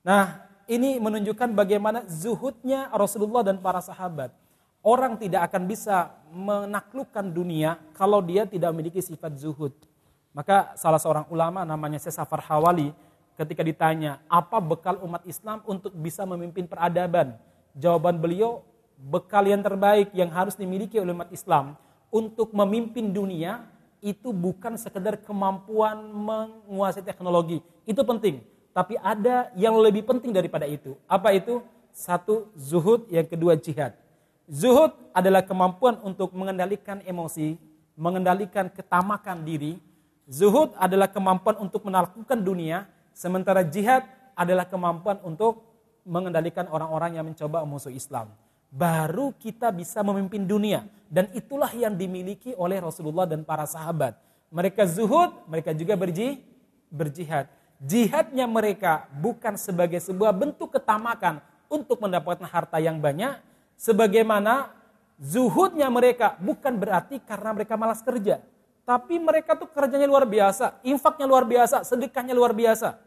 Nah, 0.05 0.45
ini 0.69 1.01
menunjukkan 1.01 1.57
bagaimana 1.57 2.05
zuhudnya 2.05 2.93
Rasulullah 2.93 3.41
dan 3.41 3.57
para 3.61 3.81
sahabat. 3.81 4.37
Orang 4.85 5.17
tidak 5.17 5.49
akan 5.49 5.65
bisa 5.65 6.13
menaklukkan 6.29 7.25
dunia 7.33 7.81
kalau 7.97 8.21
dia 8.21 8.45
tidak 8.45 8.69
memiliki 8.77 9.01
sifat 9.01 9.33
zuhud. 9.41 9.73
Maka 10.37 10.77
salah 10.77 11.01
seorang 11.01 11.25
ulama 11.33 11.65
namanya 11.65 11.97
Sesafar 11.97 12.45
Hawali 12.45 12.93
ketika 13.33 13.65
ditanya 13.65 14.21
apa 14.29 14.61
bekal 14.61 15.01
umat 15.01 15.25
Islam 15.25 15.65
untuk 15.65 15.97
bisa 15.97 16.29
memimpin 16.29 16.69
peradaban. 16.69 17.33
Jawaban 17.73 18.21
beliau 18.21 18.61
bekal 19.01 19.49
yang 19.49 19.65
terbaik 19.65 20.13
yang 20.13 20.29
harus 20.29 20.53
dimiliki 20.53 21.01
oleh 21.01 21.17
umat 21.17 21.33
Islam 21.33 21.81
untuk 22.13 22.53
memimpin 22.53 23.13
dunia 23.13 23.65
itu 24.05 24.37
bukan 24.37 24.77
sekedar 24.77 25.17
kemampuan 25.17 25.97
menguasai 26.13 27.01
teknologi. 27.01 27.65
Itu 27.89 28.05
penting. 28.05 28.45
Tapi 28.75 29.01
ada 29.01 29.49
yang 29.57 29.79
lebih 29.81 30.05
penting 30.05 30.35
daripada 30.35 30.69
itu. 30.69 30.99
Apa 31.09 31.33
itu? 31.33 31.65
Satu, 31.95 32.51
zuhud. 32.59 33.07
Yang 33.09 33.33
kedua, 33.33 33.55
jihad. 33.57 33.97
Zuhud 34.45 34.93
adalah 35.17 35.41
kemampuan 35.41 35.97
untuk 36.05 36.37
mengendalikan 36.37 37.01
emosi, 37.07 37.57
mengendalikan 37.97 38.69
ketamakan 38.69 39.41
diri. 39.41 39.81
Zuhud 40.29 40.77
adalah 40.77 41.09
kemampuan 41.09 41.57
untuk 41.65 41.87
menaklukkan 41.87 42.41
dunia, 42.45 42.85
sementara 43.17 43.65
jihad 43.65 44.05
adalah 44.37 44.69
kemampuan 44.69 45.17
untuk 45.25 45.65
mengendalikan 46.05 46.69
orang-orang 46.69 47.17
yang 47.17 47.25
mencoba 47.25 47.65
musuh 47.65 47.93
Islam. 47.93 48.29
Baru 48.75 49.31
kita 49.39 49.71
bisa 49.71 50.03
memimpin 50.03 50.43
dunia 50.43 50.83
dan 51.07 51.31
itulah 51.31 51.71
yang 51.71 51.95
dimiliki 51.95 52.59
oleh 52.59 52.83
Rasulullah 52.83 53.23
dan 53.23 53.47
para 53.47 53.71
sahabat. 53.71 54.19
Mereka 54.51 54.83
zuhud, 54.91 55.31
mereka 55.47 55.71
juga 55.71 55.95
berji, 55.95 56.43
berjihad. 56.91 57.47
Jihadnya 57.79 58.51
mereka 58.51 59.07
bukan 59.15 59.55
sebagai 59.55 60.03
sebuah 60.03 60.35
bentuk 60.35 60.75
ketamakan 60.75 61.39
untuk 61.71 62.03
mendapatkan 62.03 62.51
harta 62.51 62.83
yang 62.83 62.99
banyak, 62.99 63.39
Sebagaimana 63.75 64.71
zuhudnya 65.19 65.91
mereka 65.91 66.39
bukan 66.39 66.79
berarti 66.79 67.19
karena 67.23 67.51
mereka 67.55 67.75
malas 67.75 68.01
kerja. 68.03 68.43
Tapi 68.85 69.17
mereka 69.17 69.57
tuh 69.57 69.69
kerjanya 69.73 70.05
luar 70.05 70.29
biasa, 70.29 70.77
infaknya 70.85 71.25
luar 71.25 71.49
biasa, 71.49 71.89
sedekahnya 71.89 72.37
luar 72.37 72.53
biasa. 72.53 73.01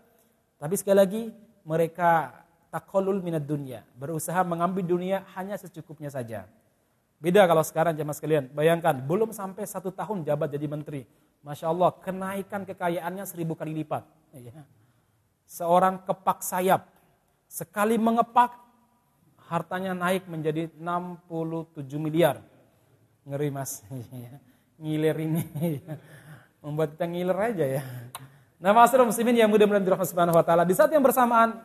Tapi 0.58 0.74
sekali 0.74 0.98
lagi 0.98 1.24
mereka 1.62 2.34
takolul 2.70 3.24
minat 3.24 3.44
dunia, 3.44 3.84
berusaha 3.96 4.44
mengambil 4.44 4.84
dunia 4.84 5.24
hanya 5.36 5.56
secukupnya 5.56 6.12
saja. 6.12 6.46
Beda 7.18 7.44
kalau 7.50 7.66
sekarang 7.66 7.98
jemaah 7.98 8.14
sekalian, 8.14 8.46
bayangkan 8.54 8.94
belum 8.94 9.34
sampai 9.34 9.66
satu 9.66 9.90
tahun 9.90 10.22
jabat 10.22 10.54
jadi 10.54 10.68
menteri. 10.70 11.02
Masya 11.42 11.74
Allah, 11.74 11.90
kenaikan 11.98 12.62
kekayaannya 12.68 13.26
seribu 13.26 13.58
kali 13.58 13.74
lipat. 13.74 14.06
Iya. 14.36 14.68
Seorang 15.48 16.06
kepak 16.06 16.46
sayap, 16.46 16.86
sekali 17.50 17.96
mengepak 17.98 18.54
hartanya 19.48 19.96
naik 19.96 20.28
menjadi 20.28 20.70
67 20.76 21.98
miliar. 21.98 22.44
Ngeri 23.26 23.50
mas, 23.50 23.82
ngiler 24.82 25.18
ini. 25.24 25.44
Membuat 26.62 27.00
kita 27.00 27.06
ngiler 27.08 27.38
aja 27.38 27.66
ya. 27.80 27.84
Nah 28.58 28.74
masalah 28.74 29.06
muslimin 29.06 29.38
yang 29.38 29.50
mudah-mudahan 29.50 29.86
dirahmati 29.86 30.10
subhanahu 30.10 30.38
wa 30.38 30.46
ta'ala. 30.46 30.66
Di 30.66 30.74
saat 30.74 30.90
yang 30.90 31.06
bersamaan, 31.06 31.62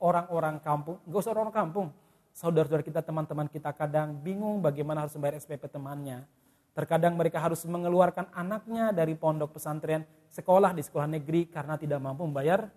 orang-orang 0.00 0.58
kampung, 0.64 0.96
gak 1.04 1.20
usah 1.20 1.36
orang 1.36 1.52
kampung, 1.52 1.92
saudara-saudara 2.32 2.82
kita, 2.82 3.00
teman-teman 3.04 3.46
kita 3.46 3.70
kadang 3.76 4.16
bingung 4.16 4.64
bagaimana 4.64 5.06
harus 5.06 5.14
membayar 5.14 5.36
SPP 5.38 5.68
temannya. 5.68 6.24
Terkadang 6.72 7.18
mereka 7.18 7.42
harus 7.42 7.60
mengeluarkan 7.68 8.32
anaknya 8.32 8.90
dari 8.90 9.12
pondok 9.12 9.60
pesantren, 9.60 10.06
sekolah 10.32 10.72
di 10.72 10.82
sekolah 10.82 11.06
negeri 11.10 11.50
karena 11.50 11.76
tidak 11.76 12.00
mampu 12.00 12.24
membayar 12.24 12.70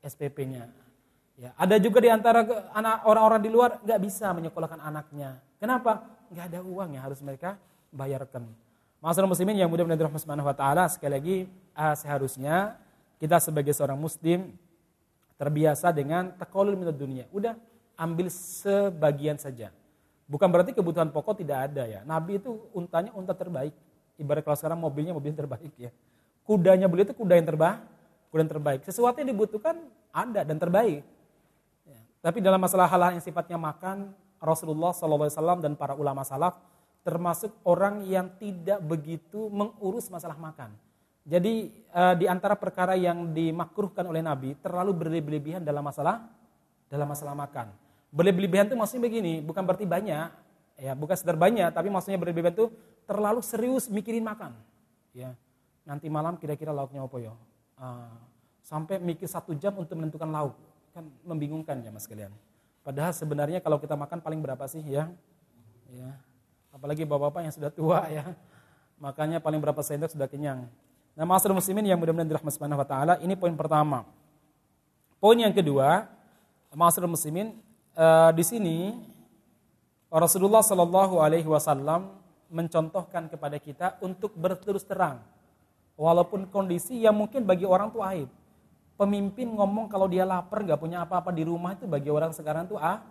SPP-nya. 0.00 0.70
Ya, 1.36 1.50
ada 1.58 1.76
juga 1.80 1.98
di 1.98 2.12
antara 2.12 2.44
anak 2.70 3.02
orang-orang 3.08 3.40
di 3.42 3.50
luar 3.50 3.70
nggak 3.82 4.00
bisa 4.00 4.30
menyekolahkan 4.30 4.78
anaknya. 4.78 5.42
Kenapa? 5.58 6.06
Nggak 6.30 6.44
ada 6.54 6.60
uang 6.62 6.88
yang 6.94 7.02
harus 7.02 7.18
mereka 7.18 7.58
bayarkan. 7.90 8.46
Masalah 9.02 9.26
muslimin 9.26 9.58
yang 9.58 9.66
mudah-mudahan 9.66 10.14
subhanahu 10.14 10.46
wa 10.46 10.54
taala 10.54 10.86
sekali 10.86 11.12
lagi 11.12 11.36
uh, 11.74 11.96
seharusnya 11.98 12.78
kita 13.18 13.42
sebagai 13.42 13.74
seorang 13.74 13.98
muslim 13.98 14.54
terbiasa 15.42 15.90
dengan 15.90 16.30
takolul 16.38 16.78
minat 16.78 16.94
dunia. 16.94 17.26
Udah 17.34 17.58
ambil 17.98 18.30
sebagian 18.30 19.34
saja. 19.42 19.74
Bukan 20.30 20.46
berarti 20.46 20.70
kebutuhan 20.70 21.10
pokok 21.10 21.42
tidak 21.42 21.66
ada 21.66 21.82
ya. 21.82 22.00
Nabi 22.06 22.38
itu 22.38 22.62
untanya 22.70 23.10
unta 23.10 23.34
terbaik. 23.34 23.74
Ibarat 24.22 24.46
kalau 24.46 24.54
sekarang 24.54 24.78
mobilnya 24.78 25.10
mobil 25.10 25.34
terbaik 25.34 25.74
ya. 25.74 25.90
Kudanya 26.46 26.86
beliau 26.86 27.10
itu 27.10 27.16
kuda 27.18 27.34
yang 27.34 27.48
terbaik. 27.50 27.82
Kuda 28.30 28.40
yang 28.46 28.52
terbaik. 28.54 28.80
Sesuatu 28.86 29.18
yang 29.18 29.34
dibutuhkan 29.34 29.82
ada 30.14 30.46
dan 30.46 30.62
terbaik. 30.62 31.02
Tapi 32.22 32.38
dalam 32.38 32.62
masalah 32.62 32.86
hal 32.86 33.18
yang 33.18 33.18
sifatnya 33.18 33.58
makan, 33.58 34.14
Rasulullah 34.38 34.94
SAW 34.94 35.58
dan 35.58 35.74
para 35.74 35.98
ulama 35.98 36.22
salaf 36.22 36.54
termasuk 37.02 37.50
orang 37.66 38.06
yang 38.06 38.30
tidak 38.38 38.78
begitu 38.78 39.50
mengurus 39.50 40.06
masalah 40.06 40.38
makan. 40.38 40.70
Jadi 41.22 41.70
eh, 41.70 42.14
di 42.18 42.26
antara 42.26 42.58
perkara 42.58 42.98
yang 42.98 43.30
dimakruhkan 43.30 44.02
oleh 44.06 44.22
Nabi 44.22 44.58
terlalu 44.58 44.90
berlebihan 44.94 45.62
dalam 45.62 45.86
masalah 45.86 46.26
dalam 46.92 47.08
masalah 47.08 47.32
makan. 47.32 47.72
Berlebihan 48.12 48.68
itu 48.68 48.76
maksudnya 48.76 49.08
begini, 49.08 49.40
bukan 49.40 49.64
berarti 49.64 49.88
banyak, 49.88 50.28
ya 50.76 50.92
bukan 50.92 51.16
sekedar 51.16 51.40
banyak, 51.40 51.72
tapi 51.72 51.88
maksudnya 51.88 52.20
berlebihan 52.20 52.52
itu 52.52 52.68
terlalu 53.08 53.40
serius 53.40 53.88
mikirin 53.88 54.20
makan. 54.20 54.52
Ya, 55.16 55.32
nanti 55.88 56.12
malam 56.12 56.36
kira-kira 56.36 56.76
lauknya 56.76 57.00
apa 57.00 57.16
ya? 57.16 57.32
Uh, 57.80 58.12
sampai 58.60 59.00
mikir 59.00 59.24
satu 59.24 59.56
jam 59.56 59.72
untuk 59.80 59.96
menentukan 59.96 60.28
lauk. 60.28 60.52
Kan 60.92 61.08
membingungkan 61.24 61.80
ya 61.80 61.88
mas 61.88 62.04
kalian. 62.04 62.28
Padahal 62.84 63.16
sebenarnya 63.16 63.64
kalau 63.64 63.80
kita 63.80 63.96
makan 63.96 64.20
paling 64.20 64.44
berapa 64.44 64.64
sih 64.68 64.84
ya? 64.84 65.08
Ya. 65.88 66.12
Apalagi 66.68 67.08
bapak-bapak 67.08 67.48
yang 67.48 67.54
sudah 67.56 67.72
tua 67.72 68.04
ya. 68.12 68.28
Makanya 69.00 69.40
paling 69.40 69.60
berapa 69.60 69.80
sendok 69.80 70.12
sudah 70.12 70.28
kenyang. 70.28 70.68
Nah, 71.12 71.24
masalah 71.28 71.56
muslimin 71.56 71.84
yang 71.84 72.00
mudah-mudahan 72.00 72.28
dirahmati 72.28 72.56
Subhanahu 72.56 72.80
wa 72.80 72.88
taala, 72.88 73.14
ini 73.20 73.36
poin 73.36 73.52
pertama. 73.52 74.08
Poin 75.20 75.36
yang 75.36 75.52
kedua, 75.52 76.08
masalah 76.72 77.06
muslimin 77.06 77.52
uh, 77.94 78.32
di 78.32 78.42
sini 78.42 78.76
Rasulullah 80.08 80.64
Shallallahu 80.64 81.20
alaihi 81.20 81.46
wasallam 81.46 82.16
mencontohkan 82.52 83.28
kepada 83.32 83.56
kita 83.56 83.96
untuk 84.04 84.36
berterus 84.36 84.84
terang 84.84 85.24
walaupun 85.96 86.48
kondisi 86.52 87.00
yang 87.00 87.16
mungkin 87.16 87.48
bagi 87.48 87.64
orang 87.64 87.88
itu 87.88 88.00
aib 88.04 88.28
pemimpin 89.02 89.50
ngomong 89.50 89.90
kalau 89.90 90.06
dia 90.06 90.22
lapar 90.22 90.62
nggak 90.62 90.78
punya 90.78 91.02
apa-apa 91.02 91.34
di 91.34 91.42
rumah 91.42 91.74
itu 91.74 91.90
bagi 91.90 92.06
orang 92.06 92.30
sekarang 92.30 92.70
itu 92.70 92.78
ah, 92.78 93.02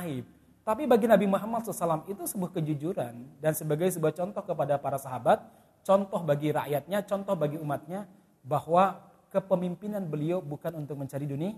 aib. 0.00 0.24
Tapi 0.64 0.88
bagi 0.88 1.04
Nabi 1.04 1.28
Muhammad 1.28 1.68
SAW 1.68 2.08
itu 2.08 2.24
sebuah 2.24 2.56
kejujuran 2.56 3.12
dan 3.36 3.52
sebagai 3.52 3.84
sebuah 3.92 4.16
contoh 4.16 4.40
kepada 4.40 4.80
para 4.80 4.96
sahabat, 4.96 5.44
contoh 5.84 6.20
bagi 6.24 6.50
rakyatnya, 6.50 7.04
contoh 7.04 7.36
bagi 7.36 7.60
umatnya 7.60 8.08
bahwa 8.42 8.98
kepemimpinan 9.28 10.02
beliau 10.08 10.40
bukan 10.40 10.74
untuk 10.80 10.98
mencari 10.98 11.28
dunia, 11.28 11.54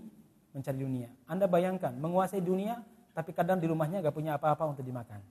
mencari 0.51 0.77
dunia. 0.77 1.09
Anda 1.25 1.47
bayangkan 1.47 1.95
menguasai 1.95 2.43
dunia, 2.43 2.83
tapi 3.15 3.33
kadang 3.33 3.57
di 3.57 3.65
rumahnya 3.65 4.03
nggak 4.03 4.15
punya 4.15 4.35
apa-apa 4.37 4.67
untuk 4.69 4.83
dimakan. 4.83 5.23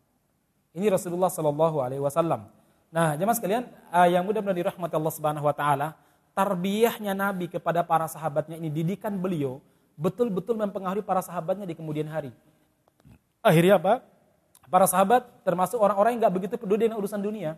Ini 0.77 0.91
Rasulullah 0.91 1.31
Shallallahu 1.31 1.77
Alaihi 1.81 2.03
Wasallam. 2.03 2.49
Nah, 2.93 3.17
jemaah 3.17 3.37
sekalian, 3.37 3.65
ah, 3.93 4.09
yang 4.09 4.25
mudah-mudahan 4.25 4.73
dirahmati 4.73 4.95
Allah 4.97 5.15
Subhanahu 5.15 5.47
Wa 5.49 5.55
Taala, 5.57 5.89
tarbiyahnya 6.37 7.17
Nabi 7.17 7.49
kepada 7.49 7.81
para 7.81 8.07
sahabatnya 8.07 8.61
ini, 8.61 8.69
didikan 8.69 9.17
beliau, 9.17 9.65
betul-betul 9.97 10.55
mempengaruhi 10.61 11.03
para 11.03 11.25
sahabatnya 11.25 11.65
di 11.65 11.73
kemudian 11.73 12.07
hari. 12.07 12.31
Akhirnya 13.41 13.81
apa? 13.81 14.05
Para 14.69 14.85
sahabat 14.85 15.25
termasuk 15.47 15.79
orang-orang 15.79 16.19
yang 16.19 16.29
gak 16.29 16.35
begitu 16.35 16.55
peduli 16.59 16.87
dengan 16.87 16.99
urusan 17.01 17.23
dunia. 17.23 17.57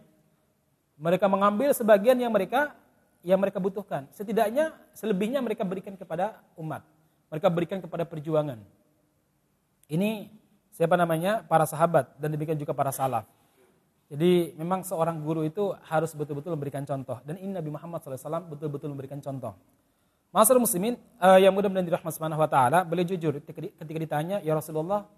Mereka 0.99 1.31
mengambil 1.31 1.71
sebagian 1.73 2.19
yang 2.19 2.35
mereka 2.35 2.75
yang 3.23 3.39
mereka 3.39 3.59
butuhkan. 3.59 4.07
Setidaknya 4.15 4.75
selebihnya 4.95 5.43
mereka 5.43 5.63
berikan 5.63 5.95
kepada 5.95 6.43
umat. 6.59 6.83
Mereka 7.31 7.49
berikan 7.51 7.79
kepada 7.79 8.03
perjuangan. 8.07 8.59
Ini 9.89 10.31
siapa 10.75 10.95
namanya? 10.95 11.47
Para 11.47 11.65
sahabat 11.65 12.15
dan 12.19 12.35
demikian 12.35 12.59
juga 12.59 12.75
para 12.75 12.91
salaf. 12.91 13.27
Jadi 14.09 14.57
memang 14.57 14.81
seorang 14.89 15.21
guru 15.21 15.45
itu 15.45 15.77
harus 15.85 16.17
betul-betul 16.17 16.57
memberikan 16.57 16.83
contoh. 16.89 17.21
Dan 17.29 17.37
ini 17.37 17.53
Nabi 17.53 17.69
Muhammad 17.69 18.01
SAW 18.01 18.49
betul-betul 18.49 18.89
memberikan 18.97 19.21
contoh. 19.21 19.53
Masal 20.33 20.61
muslimin 20.61 20.97
uh, 21.21 21.37
yang 21.41 21.53
mudah-mudahan 21.53 21.85
dirahmat 21.89 22.13
subhanahu 22.13 22.41
wa 22.41 22.49
ta'ala, 22.49 22.85
beliau 22.85 23.05
jujur 23.05 23.41
ketika 23.45 23.99
ditanya, 24.01 24.41
Ya 24.45 24.57
Rasulullah, 24.57 25.09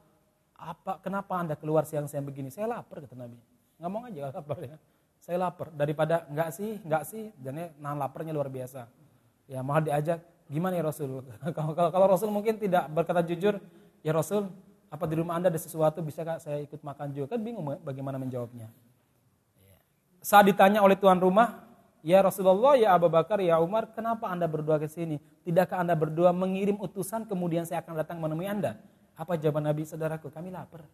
apa 0.55 1.03
kenapa 1.03 1.39
anda 1.39 1.55
keluar 1.55 1.87
siang-siang 1.87 2.27
begini? 2.27 2.51
Saya 2.51 2.71
lapar 2.71 3.03
kata 3.03 3.15
Nabi. 3.15 3.39
Ngomong 3.79 4.11
aja 4.11 4.31
lapar 4.35 4.59
ya. 4.63 4.77
Saya 5.21 5.37
lapar. 5.37 5.69
Daripada 5.77 6.25
enggak 6.27 6.51
sih, 6.57 6.81
enggak 6.81 7.03
sih, 7.05 7.31
dan 7.37 7.71
nahan 7.77 8.01
laparnya 8.01 8.33
luar 8.33 8.49
biasa. 8.49 8.89
Ya 9.45 9.61
mahal 9.61 9.85
diajak, 9.85 10.25
gimana 10.49 10.81
ya 10.81 10.85
Rasul? 10.89 11.21
kalau, 11.57 11.73
kalau, 11.77 11.91
kalau 11.93 12.07
Rasul 12.09 12.33
mungkin 12.33 12.57
tidak 12.57 12.89
berkata 12.89 13.21
jujur, 13.21 13.61
ya 14.01 14.13
Rasul, 14.17 14.49
apa 14.91 15.05
di 15.07 15.15
rumah 15.21 15.39
anda 15.39 15.53
ada 15.53 15.61
sesuatu 15.61 16.03
bisa 16.03 16.25
kak 16.27 16.43
saya 16.43 16.59
ikut 16.65 16.81
makan 16.83 17.13
juga? 17.15 17.37
Kan 17.37 17.45
bingung 17.45 17.63
bagaimana 17.85 18.19
menjawabnya. 18.19 18.73
Saat 20.21 20.53
ditanya 20.53 20.85
oleh 20.85 20.97
tuan 20.97 21.17
rumah, 21.17 21.65
ya 22.05 22.21
Rasulullah, 22.21 22.77
ya 22.77 22.93
Abu 22.93 23.09
Bakar, 23.09 23.41
ya 23.41 23.57
Umar, 23.61 23.89
kenapa 23.93 24.29
anda 24.29 24.45
berdua 24.45 24.77
ke 24.77 24.89
sini? 24.89 25.17
Tidakkah 25.45 25.81
anda 25.81 25.97
berdua 25.97 26.35
mengirim 26.35 26.77
utusan 26.77 27.25
kemudian 27.25 27.65
saya 27.65 27.81
akan 27.81 27.97
datang 27.97 28.21
menemui 28.21 28.45
anda? 28.45 28.77
Apa 29.17 29.37
jawaban 29.41 29.65
Nabi 29.65 29.85
saudaraku? 29.85 30.29
Kami 30.29 30.53
lapar. 30.53 30.85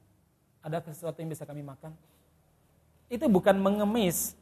Ada 0.63 0.83
sesuatu 0.91 1.19
yang 1.23 1.31
bisa 1.31 1.47
kami 1.47 1.63
makan? 1.63 1.95
Itu 3.07 3.31
bukan 3.31 3.59
mengemis, 3.59 4.35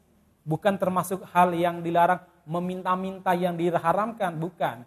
bukan 0.45 0.81
termasuk 0.81 1.25
hal 1.33 1.53
yang 1.53 1.85
dilarang, 1.85 2.25
meminta-minta 2.49 3.33
yang 3.37 3.57
diharamkan, 3.57 4.37
bukan. 4.37 4.85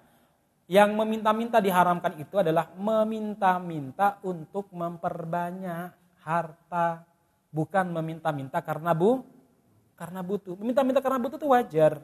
Yang 0.68 0.90
meminta-minta 1.00 1.64
diharamkan 1.64 2.20
itu 2.20 2.36
adalah 2.42 2.68
meminta-minta 2.76 4.20
untuk 4.26 4.68
memperbanyak 4.76 5.96
harta, 6.22 7.08
bukan 7.54 7.88
meminta-minta 7.88 8.60
karena 8.60 8.92
bu, 8.92 9.24
karena 9.96 10.20
butuh. 10.22 10.60
Meminta-minta 10.60 11.00
karena 11.00 11.18
butuh 11.18 11.40
itu 11.40 11.50
wajar. 11.50 12.04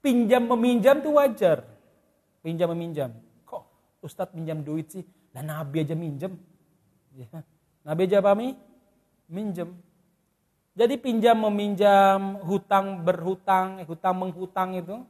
Pinjam 0.00 0.46
meminjam 0.46 1.02
itu 1.02 1.10
wajar. 1.12 1.66
Pinjam 2.40 2.70
meminjam. 2.70 3.10
Kok 3.42 3.62
Ustadz 4.06 4.30
pinjam 4.30 4.62
duit 4.62 4.86
sih? 4.94 5.04
Dan 5.34 5.50
Nabi 5.50 5.84
aja 5.84 5.98
minjem. 5.98 6.38
Ya. 7.12 7.44
Nabi 7.84 8.08
aja 8.08 8.22
apa 8.22 8.32
mi? 8.32 8.54
Minjem. 9.26 9.74
Jadi 10.76 11.00
pinjam 11.00 11.40
meminjam, 11.40 12.36
hutang 12.44 13.00
berhutang, 13.00 13.80
hutang 13.88 14.12
menghutang 14.12 14.76
itu 14.76 15.00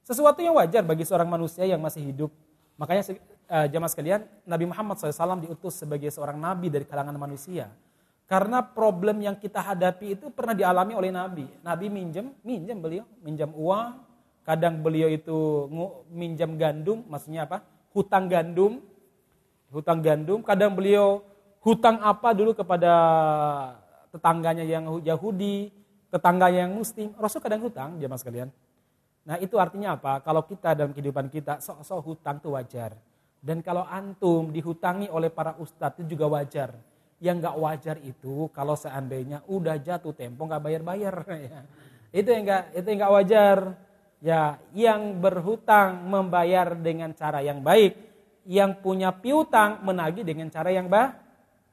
sesuatu 0.00 0.40
yang 0.40 0.56
wajar 0.56 0.80
bagi 0.80 1.04
seorang 1.04 1.28
manusia 1.28 1.68
yang 1.68 1.84
masih 1.84 2.00
hidup. 2.00 2.32
Makanya 2.80 3.20
uh, 3.52 3.66
jamaah 3.68 3.92
sekalian, 3.92 4.24
Nabi 4.48 4.64
Muhammad 4.72 4.96
SAW 4.96 5.44
diutus 5.44 5.84
sebagai 5.84 6.08
seorang 6.08 6.40
nabi 6.40 6.72
dari 6.72 6.88
kalangan 6.88 7.12
manusia. 7.20 7.68
Karena 8.24 8.64
problem 8.64 9.20
yang 9.20 9.36
kita 9.36 9.60
hadapi 9.60 10.16
itu 10.16 10.32
pernah 10.32 10.56
dialami 10.56 10.96
oleh 10.96 11.12
Nabi. 11.12 11.44
Nabi 11.60 11.92
minjem, 11.92 12.32
minjem 12.40 12.80
beliau, 12.80 13.04
minjam 13.20 13.52
uang. 13.52 14.00
Kadang 14.48 14.80
beliau 14.80 15.12
itu 15.12 15.68
minjam 16.08 16.56
gandum, 16.56 17.04
maksudnya 17.04 17.44
apa? 17.44 17.60
Hutang 17.92 18.32
gandum, 18.32 18.80
hutang 19.68 20.00
gandum. 20.00 20.40
Kadang 20.40 20.72
beliau 20.72 21.20
hutang 21.60 22.00
apa 22.00 22.32
dulu 22.32 22.56
kepada 22.56 22.92
tetangganya 24.12 24.62
yang 24.62 25.00
Yahudi, 25.00 25.72
tetangganya 26.12 26.68
yang 26.68 26.76
Muslim. 26.76 27.16
Rasul 27.16 27.40
kadang 27.40 27.64
hutang, 27.64 27.96
jamaah 27.96 28.20
sekalian. 28.20 28.48
Nah 29.24 29.40
itu 29.40 29.56
artinya 29.56 29.96
apa? 29.96 30.20
Kalau 30.20 30.44
kita 30.44 30.76
dalam 30.76 30.92
kehidupan 30.92 31.32
kita 31.32 31.64
sok-sok 31.64 32.00
hutang 32.04 32.36
itu 32.42 32.52
wajar. 32.52 32.92
Dan 33.42 33.58
kalau 33.58 33.82
antum 33.88 34.54
dihutangi 34.54 35.10
oleh 35.10 35.32
para 35.32 35.58
ustadz 35.58 35.98
itu 35.98 36.14
juga 36.14 36.30
wajar. 36.30 36.76
Yang 37.22 37.36
nggak 37.42 37.56
wajar 37.58 37.96
itu 38.02 38.50
kalau 38.50 38.74
seandainya 38.74 39.42
udah 39.46 39.78
jatuh 39.78 40.14
tempo 40.14 40.46
nggak 40.46 40.62
bayar-bayar. 40.62 41.16
Ya. 41.42 41.60
Itu 42.12 42.28
yang 42.28 42.44
nggak 42.44 42.62
itu 42.76 42.86
yang 42.92 42.98
nggak 43.02 43.14
wajar. 43.16 43.58
Ya, 44.22 44.42
yang 44.70 45.18
berhutang 45.18 46.06
membayar 46.06 46.78
dengan 46.78 47.10
cara 47.10 47.42
yang 47.42 47.58
baik, 47.58 47.98
yang 48.46 48.78
punya 48.78 49.10
piutang 49.10 49.82
menagih 49.82 50.22
dengan 50.22 50.46
cara 50.46 50.70
yang 50.70 50.86
bah, 50.86 51.18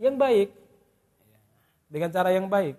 yang 0.01 0.17
baik, 0.17 0.49
dengan 1.89 2.13
cara 2.13 2.29
yang 2.29 2.45
baik. 2.45 2.77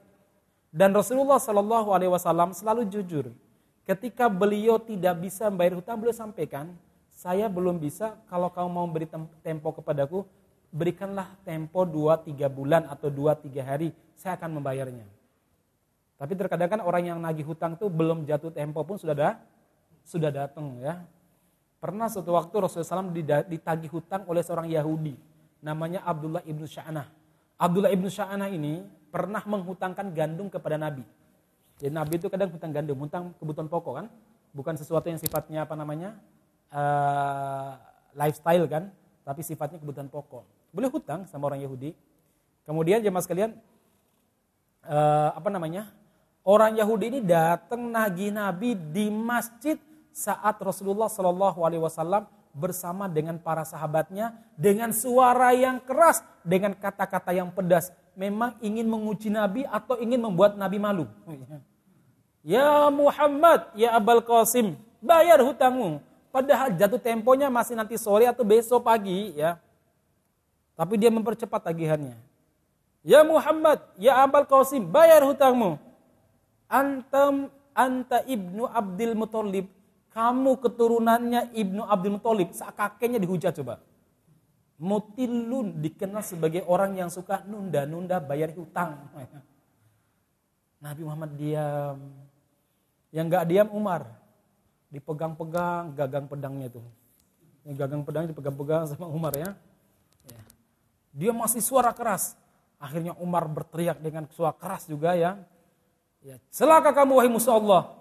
Dan 0.70 0.94
Rasulullah 0.94 1.42
Shallallahu 1.42 1.90
Alaihi 1.90 2.14
Wasallam 2.14 2.54
selalu 2.54 2.86
jujur. 2.86 3.34
Ketika 3.82 4.30
beliau 4.30 4.78
tidak 4.78 5.18
bisa 5.18 5.50
membayar 5.50 5.82
hutang, 5.82 5.98
beliau 5.98 6.14
sampaikan, 6.14 6.70
saya 7.10 7.50
belum 7.50 7.82
bisa, 7.82 8.14
kalau 8.30 8.46
kamu 8.48 8.70
mau 8.70 8.86
beri 8.86 9.10
tempo 9.42 9.74
kepadaku, 9.74 10.22
berikanlah 10.70 11.34
tempo 11.42 11.82
2-3 11.82 12.46
bulan 12.46 12.86
atau 12.86 13.10
2-3 13.10 13.50
hari, 13.66 13.90
saya 14.14 14.38
akan 14.38 14.62
membayarnya. 14.62 15.04
Tapi 16.14 16.32
terkadang 16.38 16.70
kan 16.70 16.80
orang 16.86 17.02
yang 17.10 17.18
nagih 17.18 17.42
hutang 17.50 17.74
itu 17.74 17.90
belum 17.90 18.22
jatuh 18.28 18.54
tempo 18.54 18.78
pun 18.86 18.94
sudah 18.94 19.16
ada, 19.16 19.30
sudah 20.06 20.30
datang 20.30 20.78
ya. 20.78 21.02
Pernah 21.80 22.12
suatu 22.12 22.36
waktu 22.36 22.52
Rasulullah 22.60 23.08
SAW 23.08 23.48
ditagih 23.48 23.90
hutang 23.90 24.28
oleh 24.28 24.44
seorang 24.44 24.68
Yahudi, 24.70 25.16
namanya 25.64 26.04
Abdullah 26.06 26.44
ibnu 26.44 26.68
Sya'nah. 26.68 27.08
Abdullah 27.56 27.90
ibnu 27.90 28.06
Sya'nah 28.06 28.52
ini 28.52 28.84
pernah 29.10 29.42
menghutangkan 29.44 30.14
gandum 30.14 30.46
kepada 30.46 30.78
Nabi. 30.78 31.04
Jadi 31.82 31.92
Nabi 31.92 32.14
itu 32.16 32.30
kadang 32.30 32.50
hutang 32.54 32.70
gandum, 32.70 32.96
hutang 33.02 33.34
kebutuhan 33.36 33.66
pokok 33.66 33.94
kan, 33.98 34.06
bukan 34.54 34.74
sesuatu 34.78 35.10
yang 35.10 35.18
sifatnya 35.18 35.66
apa 35.66 35.74
namanya 35.74 36.16
uh, 36.70 37.76
lifestyle 38.14 38.64
kan, 38.70 38.88
tapi 39.26 39.40
sifatnya 39.42 39.82
kebutuhan 39.82 40.06
pokok. 40.06 40.44
Boleh 40.70 40.88
hutang 40.92 41.26
sama 41.26 41.50
orang 41.50 41.60
Yahudi. 41.64 41.96
Kemudian 42.68 43.02
jemaah 43.02 43.24
sekalian, 43.24 43.50
uh, 44.86 45.34
apa 45.34 45.48
namanya? 45.50 45.90
Orang 46.40 46.78
Yahudi 46.78 47.12
ini 47.12 47.20
datang 47.20 47.92
nagih 47.92 48.32
Nabi 48.32 48.72
di 48.72 49.12
masjid 49.12 49.76
saat 50.08 50.56
Rasulullah 50.60 51.08
Shallallahu 51.08 51.60
Alaihi 51.64 51.84
Wasallam 51.84 52.24
bersama 52.50 53.06
dengan 53.06 53.38
para 53.38 53.62
sahabatnya 53.62 54.34
dengan 54.58 54.90
suara 54.90 55.54
yang 55.54 55.78
keras, 55.84 56.24
dengan 56.42 56.74
kata-kata 56.74 57.30
yang 57.30 57.52
pedas. 57.52 57.94
Memang 58.18 58.58
ingin 58.60 58.84
menguji 58.84 59.30
Nabi 59.32 59.64
atau 59.64 59.96
ingin 59.96 60.20
membuat 60.20 60.58
Nabi 60.58 60.76
malu. 60.76 61.06
Ya 62.40 62.88
Muhammad, 62.88 63.68
ya 63.76 63.96
Abul 63.96 64.24
Qasim, 64.24 64.76
bayar 65.00 65.40
hutangmu. 65.44 66.00
Padahal 66.30 66.72
jatuh 66.72 67.00
temponya 67.00 67.50
masih 67.50 67.74
nanti 67.74 67.98
sore 68.00 68.24
atau 68.24 68.46
besok 68.46 68.86
pagi 68.86 69.34
ya. 69.36 69.58
Tapi 70.78 70.96
dia 70.96 71.12
mempercepat 71.12 71.68
tagihannya. 71.68 72.16
Ya 73.04 73.20
Muhammad, 73.24 73.80
ya 74.00 74.20
Abul 74.24 74.48
Qasim, 74.48 74.88
bayar 74.88 75.20
hutangmu. 75.24 75.76
Antam 76.70 77.50
anta 77.74 78.22
ibnu 78.24 78.68
Abdul 78.68 79.16
Muthalib. 79.18 79.66
Kamu 80.10 80.58
keturunannya 80.58 81.54
ibnu 81.54 81.86
Abdul 81.86 82.18
Muthalib. 82.18 82.50
Kakeknya 82.52 83.18
dihujat 83.20 83.56
coba. 83.62 83.82
Mutilun 84.80 85.76
dikenal 85.76 86.24
sebagai 86.24 86.64
orang 86.64 86.96
yang 86.96 87.12
suka 87.12 87.44
nunda-nunda 87.44 88.16
bayar 88.16 88.48
hutang. 88.56 88.96
Nabi 90.80 91.04
Muhammad 91.04 91.36
diam. 91.36 92.00
Yang 93.12 93.26
gak 93.28 93.44
diam 93.52 93.68
Umar. 93.76 94.08
Dipegang-pegang 94.88 95.92
gagang 95.92 96.24
pedangnya 96.24 96.72
itu. 96.72 96.80
Yang 97.68 97.76
gagang 97.76 98.02
pedang 98.08 98.24
dipegang-pegang 98.32 98.88
sama 98.88 99.04
Umar 99.04 99.36
ya. 99.36 99.52
ya. 100.24 100.40
Dia 101.12 101.32
masih 101.36 101.60
suara 101.60 101.92
keras. 101.92 102.32
Akhirnya 102.80 103.12
Umar 103.20 103.44
berteriak 103.52 104.00
dengan 104.00 104.24
suara 104.32 104.56
keras 104.56 104.88
juga 104.88 105.12
ya. 105.12 105.36
ya 106.24 106.40
Celaka 106.48 106.96
kamu 106.96 107.20
wahai 107.20 107.28
musuh 107.28 107.60
Allah. 107.60 107.92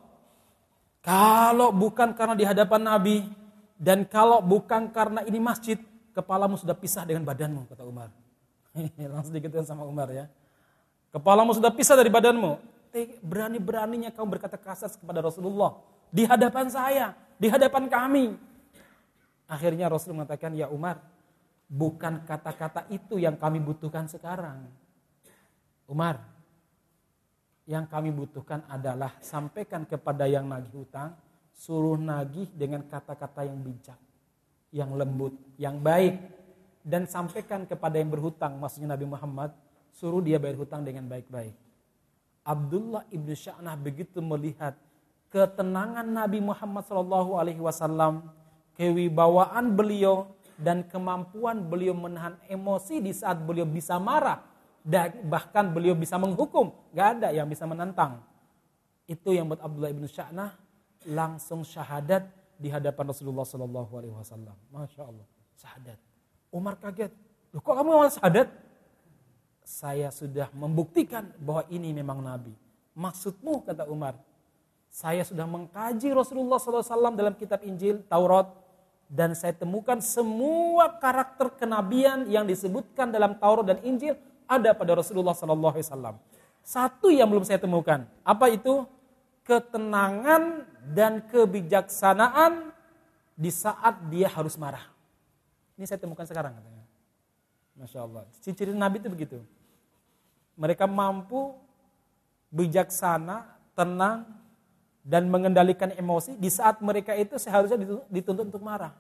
Kalau 1.04 1.76
bukan 1.76 2.16
karena 2.16 2.40
di 2.40 2.48
hadapan 2.48 2.88
Nabi. 2.88 3.28
Dan 3.76 4.08
kalau 4.08 4.40
bukan 4.40 4.88
karena 4.96 5.28
ini 5.28 5.44
masjid. 5.44 5.89
Kepalamu 6.20 6.60
sudah 6.60 6.76
pisah 6.76 7.08
dengan 7.08 7.24
badanmu 7.24 7.72
kata 7.72 7.88
Umar. 7.88 8.12
Langsung 9.16 9.32
dikatakan 9.32 9.64
sama 9.64 9.88
Umar 9.88 10.12
ya. 10.12 10.28
Kepalamu 11.16 11.56
sudah 11.56 11.72
pisah 11.72 11.96
dari 11.96 12.12
badanmu 12.12 12.60
berani-beraninya 13.22 14.10
kamu 14.10 14.38
berkata 14.38 14.58
kasar 14.58 14.90
kepada 14.90 15.22
Rasulullah 15.22 15.78
di 16.10 16.26
hadapan 16.26 16.66
saya, 16.70 17.14
di 17.38 17.48
hadapan 17.50 17.86
kami. 17.86 18.26
Akhirnya 19.50 19.90
Rasul 19.90 20.14
mengatakan, 20.18 20.54
"Ya 20.54 20.70
Umar, 20.70 21.02
bukan 21.70 22.26
kata-kata 22.26 22.86
itu 22.90 23.18
yang 23.18 23.38
kami 23.38 23.62
butuhkan 23.62 24.06
sekarang." 24.10 24.66
Umar, 25.90 26.22
yang 27.66 27.86
kami 27.90 28.14
butuhkan 28.14 28.66
adalah 28.70 29.18
sampaikan 29.22 29.86
kepada 29.86 30.26
yang 30.30 30.46
nagih 30.46 30.86
hutang 30.86 31.14
suruh 31.54 31.98
nagih 31.98 32.50
dengan 32.54 32.86
kata-kata 32.86 33.46
yang 33.46 33.58
bijak, 33.62 33.98
yang 34.70 34.94
lembut, 34.94 35.34
yang 35.58 35.82
baik 35.82 36.20
dan 36.86 37.06
sampaikan 37.06 37.66
kepada 37.66 38.00
yang 38.00 38.10
berhutang, 38.10 38.58
maksudnya 38.58 38.96
Nabi 38.96 39.06
Muhammad, 39.10 39.54
suruh 39.94 40.24
dia 40.24 40.40
bayar 40.42 40.58
hutang 40.58 40.86
dengan 40.86 41.06
baik-baik. 41.10 41.54
Abdullah 42.46 43.06
ibnu 43.14 43.36
Sya'nah 43.36 43.76
begitu 43.78 44.24
melihat 44.24 44.74
ketenangan 45.30 46.08
Nabi 46.08 46.42
Muhammad 46.42 46.88
Shallallahu 46.88 47.38
Alaihi 47.38 47.62
Wasallam, 47.62 48.26
kewibawaan 48.74 49.76
beliau 49.76 50.34
dan 50.58 50.88
kemampuan 50.88 51.62
beliau 51.68 51.94
menahan 51.94 52.40
emosi 52.50 53.04
di 53.04 53.14
saat 53.14 53.38
beliau 53.44 53.70
bisa 53.70 54.02
marah 54.02 54.42
dan 54.82 55.14
bahkan 55.28 55.70
beliau 55.70 55.94
bisa 55.94 56.18
menghukum, 56.18 56.74
gak 56.96 57.20
ada 57.20 57.30
yang 57.36 57.46
bisa 57.46 57.68
menentang. 57.70 58.24
Itu 59.06 59.36
yang 59.36 59.52
buat 59.52 59.62
Abdullah 59.62 59.92
ibnu 59.94 60.08
Sya'nah 60.08 60.56
langsung 61.06 61.62
syahadat 61.64 62.39
di 62.60 62.68
hadapan 62.68 63.08
Rasulullah 63.08 63.48
Shallallahu 63.48 63.92
Alaihi 63.96 64.14
Wasallam. 64.14 64.58
Masya 64.70 65.08
Allah, 65.08 65.28
syahadat. 65.56 66.00
Umar 66.52 66.76
kaget, 66.76 67.16
Loh, 67.56 67.64
kok 67.64 67.74
kamu 67.74 67.90
malah 67.90 68.14
syahadat? 68.14 68.48
Saya 69.64 70.10
sudah 70.12 70.52
membuktikan 70.54 71.30
bahwa 71.40 71.64
ini 71.72 71.96
memang 71.96 72.20
Nabi. 72.22 72.54
Maksudmu 72.94 73.64
kata 73.64 73.88
Umar, 73.88 74.18
saya 74.90 75.22
sudah 75.22 75.46
mengkaji 75.46 76.10
Rasulullah 76.12 76.58
SAW 76.58 77.14
dalam 77.14 77.38
kitab 77.38 77.62
Injil, 77.62 78.02
Taurat, 78.10 78.50
dan 79.10 79.34
saya 79.34 79.54
temukan 79.54 79.98
semua 80.02 80.98
karakter 80.98 81.54
kenabian 81.58 82.30
yang 82.30 82.46
disebutkan 82.46 83.10
dalam 83.10 83.38
Taurat 83.38 83.66
dan 83.66 83.80
Injil 83.86 84.18
ada 84.50 84.74
pada 84.74 84.98
Rasulullah 84.98 85.34
SAW. 85.34 86.18
Satu 86.66 87.10
yang 87.10 87.30
belum 87.30 87.46
saya 87.46 87.62
temukan, 87.62 88.06
apa 88.26 88.46
itu? 88.50 88.86
Ketenangan 89.50 90.70
dan 90.94 91.26
kebijaksanaan 91.26 92.70
di 93.34 93.50
saat 93.50 93.98
dia 94.14 94.30
harus 94.30 94.54
marah. 94.62 94.86
Ini 95.74 95.90
saya 95.90 95.98
temukan 95.98 96.28
sekarang 96.30 96.54
katanya. 96.54 96.86
Masya 97.74 98.06
Allah. 98.06 98.30
Ciri 98.46 98.78
Nabi 98.78 99.02
itu 99.02 99.10
begitu. 99.10 99.40
Mereka 100.54 100.86
mampu 100.86 101.58
bijaksana, 102.54 103.48
tenang, 103.74 104.28
dan 105.02 105.26
mengendalikan 105.32 105.90
emosi 105.96 106.36
di 106.38 106.52
saat 106.52 106.84
mereka 106.84 107.16
itu 107.16 107.40
seharusnya 107.40 107.80
dituntut 108.12 108.52
untuk 108.52 108.62
marah. 108.62 108.94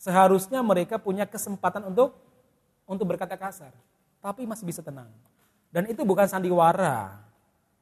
Seharusnya 0.00 0.64
mereka 0.64 0.98
punya 0.98 1.28
kesempatan 1.28 1.86
untuk 1.86 2.16
untuk 2.88 3.06
berkata 3.06 3.36
kasar, 3.38 3.70
tapi 4.18 4.48
masih 4.48 4.64
bisa 4.64 4.80
tenang. 4.80 5.10
Dan 5.70 5.90
itu 5.90 6.00
bukan 6.06 6.24
sandiwara, 6.30 7.25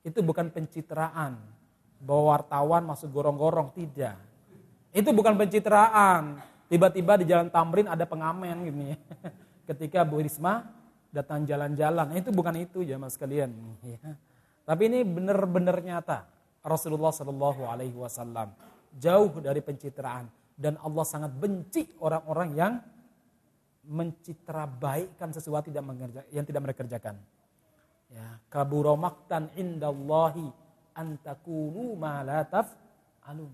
itu 0.05 0.21
bukan 0.21 0.53
pencitraan 0.53 1.41
bahwa 1.99 2.37
wartawan 2.37 2.85
masuk 2.85 3.09
gorong-gorong, 3.09 3.73
tidak. 3.73 4.21
Itu 4.93 5.11
bukan 5.17 5.35
pencitraan. 5.41 6.39
Tiba-tiba 6.69 7.19
di 7.19 7.25
jalan 7.25 7.49
Tamrin 7.49 7.89
ada 7.89 8.05
pengamen 8.05 8.69
gini. 8.69 8.93
Ketika 9.69 10.05
Bu 10.05 10.21
Risma 10.21 10.69
datang 11.09 11.49
jalan-jalan, 11.49 12.13
itu 12.21 12.29
bukan 12.29 12.55
itu 12.61 12.85
ya 12.85 13.01
mas 13.01 13.17
kalian. 13.17 13.51
Tapi 14.69 14.83
ini 14.93 15.01
benar-benar 15.03 15.81
nyata. 15.81 16.29
Rasulullah 16.65 17.13
Shallallahu 17.13 17.69
Alaihi 17.69 17.97
Wasallam 17.97 18.53
jauh 18.97 19.33
dari 19.43 19.61
pencitraan 19.61 20.25
dan 20.57 20.81
Allah 20.81 21.05
sangat 21.05 21.35
benci 21.35 21.93
orang-orang 22.01 22.49
yang 22.57 22.73
mencitra 23.85 24.65
baikkan 24.65 25.29
sesuatu 25.29 25.69
tidak 25.69 25.85
mengerja, 25.85 26.25
yang 26.33 26.47
tidak 26.49 26.65
mereka 26.65 26.87
kerjakan. 26.87 27.21
Ya, 28.15 28.39
kaburo 28.47 28.95
maktan 28.95 29.51
indallahi 29.59 30.47
antakunu 30.95 31.99
ma 31.99 32.23
la 32.23 32.47
alun. 33.27 33.51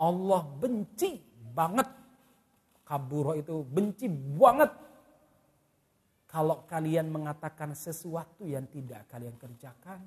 Allah 0.00 0.42
benci 0.56 1.20
banget 1.52 1.84
kaburo 2.88 3.36
itu 3.36 3.60
benci 3.68 4.08
banget 4.08 4.72
kalau 6.24 6.64
kalian 6.64 7.12
mengatakan 7.12 7.76
sesuatu 7.76 8.48
yang 8.48 8.64
tidak 8.72 9.04
kalian 9.12 9.36
kerjakan 9.36 10.00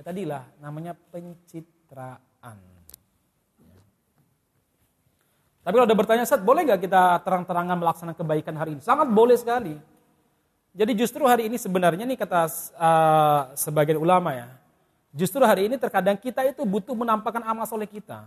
Ya 0.00 0.08
tadilah 0.08 0.48
namanya 0.64 0.96
pencitraan. 0.96 2.56
Tapi 5.60 5.74
kalau 5.76 5.84
ada 5.84 5.92
bertanya, 5.92 6.24
Seth, 6.24 6.40
boleh 6.40 6.64
nggak 6.64 6.88
kita 6.88 7.20
terang-terangan 7.20 7.76
melaksanakan 7.76 8.16
kebaikan 8.16 8.56
hari 8.56 8.70
ini? 8.72 8.80
Sangat 8.80 9.12
boleh 9.12 9.36
sekali. 9.36 9.76
Jadi 10.70 10.92
justru 10.94 11.26
hari 11.26 11.50
ini 11.50 11.58
sebenarnya 11.58 12.06
nih 12.06 12.18
kata 12.18 12.46
uh, 12.78 13.42
sebagian 13.58 13.98
ulama 13.98 14.30
ya, 14.30 14.48
justru 15.10 15.42
hari 15.42 15.66
ini 15.66 15.74
terkadang 15.74 16.14
kita 16.14 16.46
itu 16.46 16.62
butuh 16.62 16.94
menampakkan 16.94 17.42
amal 17.42 17.66
soleh 17.66 17.90
kita. 17.90 18.22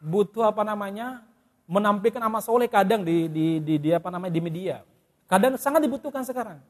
Butuh 0.00 0.48
apa 0.48 0.60
namanya, 0.60 1.24
menampilkan 1.64 2.20
amal 2.20 2.44
soleh 2.44 2.68
kadang 2.68 3.00
di, 3.00 3.28
di, 3.32 3.46
di, 3.64 3.74
di 3.80 3.90
apa 3.96 4.12
namanya 4.12 4.32
di 4.32 4.42
media. 4.44 4.84
Kadang 5.24 5.56
sangat 5.56 5.80
dibutuhkan 5.84 6.20
sekarang. 6.26 6.60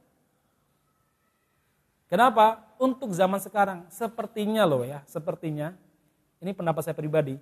Kenapa? 2.10 2.62
Untuk 2.78 3.14
zaman 3.14 3.38
sekarang, 3.38 3.86
sepertinya 3.86 4.66
loh 4.66 4.82
ya, 4.82 5.02
sepertinya, 5.06 5.74
ini 6.42 6.50
pendapat 6.50 6.82
saya 6.82 6.96
pribadi, 6.98 7.38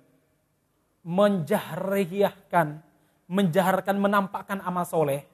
menjahriahkan, 1.01 2.77
menjaharkan, 3.25 3.95
menampakkan 3.97 4.61
amal 4.61 4.85
soleh, 4.85 5.25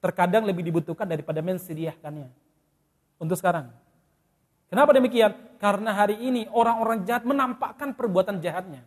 terkadang 0.00 0.44
lebih 0.44 0.66
dibutuhkan 0.66 1.08
daripada 1.08 1.40
mensiriahkannya. 1.40 2.28
Untuk 3.16 3.36
sekarang. 3.40 3.72
Kenapa 4.68 4.92
demikian? 4.92 5.32
Karena 5.62 5.94
hari 5.94 6.18
ini 6.20 6.50
orang-orang 6.50 7.06
jahat 7.06 7.22
menampakkan 7.22 7.94
perbuatan 7.94 8.42
jahatnya. 8.42 8.82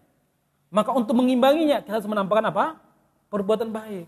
Maka 0.70 0.94
untuk 0.94 1.18
mengimbanginya, 1.18 1.82
kita 1.82 1.98
harus 1.98 2.10
menampakkan 2.10 2.54
apa? 2.54 2.66
Perbuatan 3.32 3.74
baik. 3.74 4.06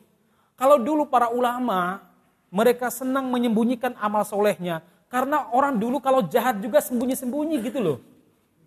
Kalau 0.59 0.77
dulu 0.77 1.09
para 1.09 1.33
ulama, 1.33 2.05
mereka 2.53 2.93
senang 2.93 3.31
menyembunyikan 3.33 3.97
amal 3.97 4.21
solehnya, 4.27 4.85
karena 5.09 5.49
orang 5.55 5.79
dulu 5.79 5.97
kalau 6.03 6.21
jahat 6.27 6.61
juga 6.61 6.83
sembunyi-sembunyi 6.83 7.57
gitu 7.65 7.79
loh. 7.81 7.97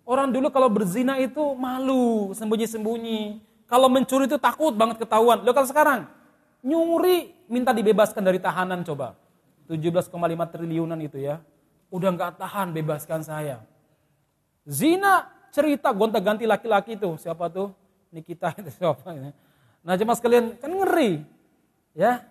Orang 0.05 0.29
dulu 0.29 0.51
kalau 0.51 0.69
berzina 0.69 1.17
itu 1.17 1.41
malu, 1.55 2.35
sembunyi-sembunyi. 2.35 3.41
Kalau 3.65 3.89
mencuri 3.89 4.29
itu 4.29 4.37
takut 4.37 4.75
banget 4.77 5.01
ketahuan. 5.01 5.41
Loh 5.41 5.53
kalau 5.55 5.65
sekarang, 5.65 6.05
nyuri 6.65 7.45
minta 7.45 7.69
dibebaskan 7.69 8.25
dari 8.25 8.41
tahanan 8.41 8.81
coba. 8.81 9.13
17,5 9.69 10.09
triliunan 10.49 10.97
itu 10.97 11.21
ya. 11.21 11.37
Udah 11.93 12.09
nggak 12.09 12.41
tahan, 12.41 12.73
bebaskan 12.73 13.21
saya. 13.21 13.61
Zina 14.65 15.29
cerita 15.53 15.93
gonta-ganti 15.93 16.49
laki-laki 16.49 16.97
itu. 16.97 17.13
Siapa 17.21 17.47
tuh? 17.53 17.69
Nikita 18.09 18.57
itu 18.57 18.73
siapa 18.73 19.13
ya. 19.13 19.29
Nah 19.85 19.93
cuma 19.93 20.17
sekalian, 20.17 20.57
kan 20.57 20.73
ngeri. 20.73 21.21
Ya, 21.95 22.25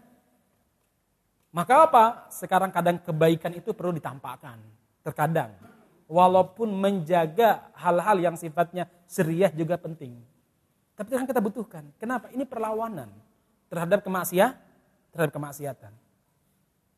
maka 1.55 1.87
apa? 1.87 2.05
Sekarang 2.35 2.69
kadang 2.75 2.99
kebaikan 2.99 3.55
itu 3.55 3.71
perlu 3.71 3.95
ditampakkan. 3.95 4.59
Terkadang. 5.07 5.55
Walaupun 6.11 6.69
menjaga 6.69 7.71
hal-hal 7.79 8.21
yang 8.21 8.37
sifatnya 8.37 8.91
seriah 9.09 9.49
juga 9.49 9.79
penting. 9.81 10.19
Tapi 10.99 11.09
yang 11.15 11.25
kita 11.25 11.41
butuhkan. 11.41 11.89
Kenapa? 11.97 12.29
Ini 12.35 12.45
perlawanan 12.45 13.24
terhadap 13.75 14.07
kemaksiat, 14.07 14.55
terhadap 15.11 15.35
kemaksiatan. 15.35 15.91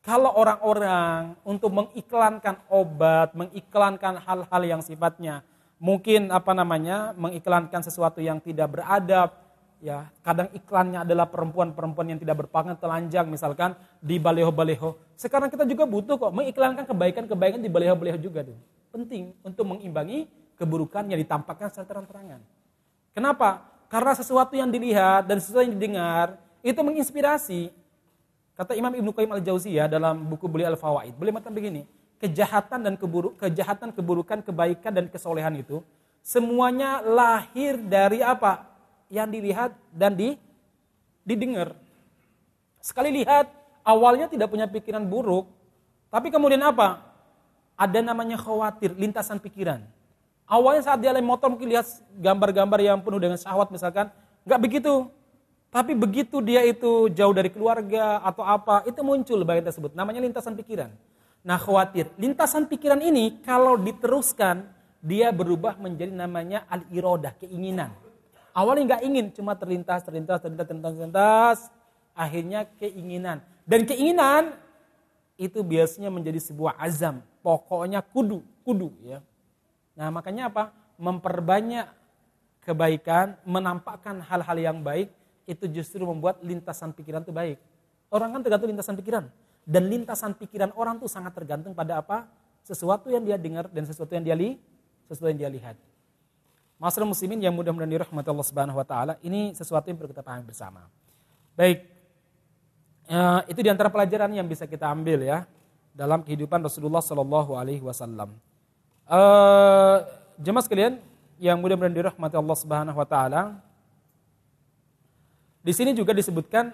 Kalau 0.05 0.29
orang-orang 0.37 1.33
untuk 1.41 1.73
mengiklankan 1.73 2.61
obat, 2.69 3.33
mengiklankan 3.33 4.21
hal-hal 4.21 4.61
yang 4.61 4.81
sifatnya 4.85 5.41
mungkin 5.81 6.33
apa 6.33 6.53
namanya, 6.53 7.13
mengiklankan 7.17 7.81
sesuatu 7.85 8.21
yang 8.21 8.41
tidak 8.41 8.77
beradab, 8.77 9.33
ya 9.77 10.09
kadang 10.25 10.49
iklannya 10.53 11.05
adalah 11.05 11.29
perempuan-perempuan 11.29 12.13
yang 12.13 12.19
tidak 12.21 12.45
berpakaian 12.45 12.77
telanjang 12.77 13.25
misalkan 13.29 13.77
di 14.01 14.17
baleho-baleho. 14.17 14.97
Sekarang 15.17 15.49
kita 15.49 15.65
juga 15.65 15.85
butuh 15.85 16.17
kok 16.17 16.33
mengiklankan 16.33 16.85
kebaikan-kebaikan 16.85 17.61
di 17.61 17.69
baleho-baleho 17.69 18.17
juga 18.21 18.45
tuh. 18.45 18.57
Penting 18.93 19.33
untuk 19.45 19.65
mengimbangi 19.69 20.25
keburukan 20.57 21.05
yang 21.05 21.21
ditampakkan 21.21 21.69
secara 21.69 21.85
terang-terangan. 21.85 22.41
Kenapa? 23.13 23.65
Karena 23.87 24.13
sesuatu 24.17 24.57
yang 24.57 24.73
dilihat 24.73 25.29
dan 25.29 25.37
sesuatu 25.37 25.63
yang 25.63 25.77
didengar 25.77 26.35
itu 26.67 26.79
menginspirasi. 26.83 27.71
Kata 28.59 28.75
Imam 28.75 28.91
Ibnu 28.91 29.15
Qayyim 29.15 29.31
al-Jauziyah 29.37 29.87
dalam 29.87 30.27
buku 30.27 30.49
beliau 30.51 30.73
Al-Fawaid, 30.73 31.15
beliau 31.15 31.37
mengatakan 31.37 31.55
begini, 31.55 31.87
kejahatan 32.19 32.83
dan 32.83 32.93
keburuk, 32.97 33.37
kejahatan, 33.39 33.93
keburukan, 33.93 34.41
kebaikan 34.43 34.91
dan 34.91 35.05
kesolehan 35.07 35.55
itu 35.61 35.79
semuanya 36.25 36.99
lahir 37.05 37.79
dari 37.79 38.19
apa? 38.19 38.67
yang 39.07 39.31
dilihat 39.31 39.71
dan 39.95 40.19
di, 40.19 40.35
didengar. 41.23 41.71
Sekali 42.83 43.23
lihat, 43.23 43.47
awalnya 43.87 44.27
tidak 44.27 44.51
punya 44.51 44.67
pikiran 44.67 45.03
buruk, 45.07 45.47
tapi 46.11 46.27
kemudian 46.27 46.59
apa? 46.59 47.03
Ada 47.79 48.03
namanya 48.03 48.35
khawatir, 48.35 48.91
lintasan 48.99 49.39
pikiran. 49.39 49.79
Awalnya 50.47 50.91
saat 50.91 50.99
dia 51.03 51.11
lem 51.11 51.23
motor 51.23 51.51
mungkin 51.51 51.71
lihat 51.71 51.87
gambar-gambar 52.19 52.79
yang 52.79 52.99
penuh 53.03 53.19
dengan 53.19 53.39
syahwat 53.39 53.71
misalkan, 53.71 54.11
nggak 54.47 54.59
begitu. 54.59 55.07
Tapi 55.67 55.93
begitu 55.93 56.39
dia 56.39 56.63
itu 56.63 57.11
jauh 57.11 57.35
dari 57.35 57.51
keluarga 57.51 58.23
atau 58.23 58.43
apa, 58.47 58.87
itu 58.87 59.03
muncul 59.03 59.43
bagian 59.43 59.67
tersebut. 59.67 59.91
Namanya 59.93 60.23
lintasan 60.23 60.55
pikiran. 60.55 60.91
Nah 61.43 61.59
khawatir, 61.59 62.11
lintasan 62.15 62.67
pikiran 62.67 62.99
ini 63.03 63.43
kalau 63.43 63.75
diteruskan 63.75 64.67
dia 65.03 65.29
berubah 65.31 65.79
menjadi 65.79 66.11
namanya 66.11 66.65
al-irodah, 66.67 67.35
keinginan. 67.39 67.93
Awalnya 68.55 68.95
nggak 68.95 69.03
ingin, 69.05 69.25
cuma 69.35 69.53
terlintas, 69.53 70.01
terlintas, 70.01 70.41
terlintas, 70.41 70.65
terlintas, 70.65 70.93
terlintas, 70.97 71.57
akhirnya 72.17 72.65
keinginan. 72.81 73.45
Dan 73.67 73.85
keinginan 73.85 74.57
itu 75.37 75.61
biasanya 75.61 76.09
menjadi 76.09 76.41
sebuah 76.41 76.79
azam, 76.81 77.21
pokoknya 77.45 78.01
kudu, 78.01 78.41
kudu 78.65 78.89
ya. 79.05 79.21
Nah 79.93 80.09
makanya 80.09 80.49
apa? 80.49 80.73
Memperbanyak 80.97 81.85
kebaikan, 82.65 83.37
menampakkan 83.45 84.17
hal-hal 84.25 84.57
yang 84.57 84.81
baik, 84.81 85.13
itu 85.47 85.65
justru 85.71 86.03
membuat 86.03 86.43
lintasan 86.43 86.91
pikiran 86.91 87.23
itu 87.23 87.31
baik. 87.31 87.57
Orang 88.11 88.35
kan 88.35 88.43
tergantung 88.43 88.67
lintasan 88.67 88.99
pikiran. 88.99 89.31
Dan 89.63 89.87
lintasan 89.87 90.35
pikiran 90.35 90.75
orang 90.75 90.99
tuh 90.99 91.07
sangat 91.07 91.31
tergantung 91.35 91.71
pada 91.71 92.03
apa? 92.03 92.27
Sesuatu 92.63 93.07
yang 93.07 93.23
dia 93.23 93.39
dengar 93.39 93.71
dan 93.71 93.87
sesuatu 93.87 94.11
yang 94.11 94.27
dia 94.27 94.35
li, 94.35 94.59
sesuatu 95.07 95.31
yang 95.31 95.39
dia 95.47 95.51
lihat. 95.51 95.75
Masalah 96.77 97.09
muslimin 97.09 97.41
yang 97.41 97.55
mudah-mudahan 97.55 97.89
dirahmati 97.89 98.27
Allah 98.29 98.47
Subhanahu 98.47 98.77
wa 98.77 98.85
taala, 98.85 99.13
ini 99.25 99.55
sesuatu 99.55 99.87
yang 99.89 99.97
perlu 99.97 100.13
kita 100.13 100.21
pahami 100.21 100.45
bersama. 100.45 100.85
Baik. 101.57 101.89
Uh, 103.07 103.41
itu 103.47 103.59
di 103.63 103.71
antara 103.71 103.87
pelajaran 103.87 104.29
yang 104.35 104.45
bisa 104.45 104.67
kita 104.67 104.85
ambil 104.91 105.23
ya 105.23 105.47
dalam 105.95 106.21
kehidupan 106.21 106.59
Rasulullah 106.61 107.01
Shallallahu 107.01 107.55
alaihi 107.55 107.81
wasallam. 107.81 108.35
Uh, 109.07 110.05
jemaah 110.37 110.63
sekalian 110.63 111.01
yang 111.41 111.57
mudah-mudahan 111.57 111.95
dirahmati 111.95 112.35
Allah 112.37 112.57
Subhanahu 112.59 112.97
wa 112.99 113.07
taala, 113.07 113.41
di 115.61 115.71
sini 115.75 115.91
juga 115.93 116.15
disebutkan 116.15 116.73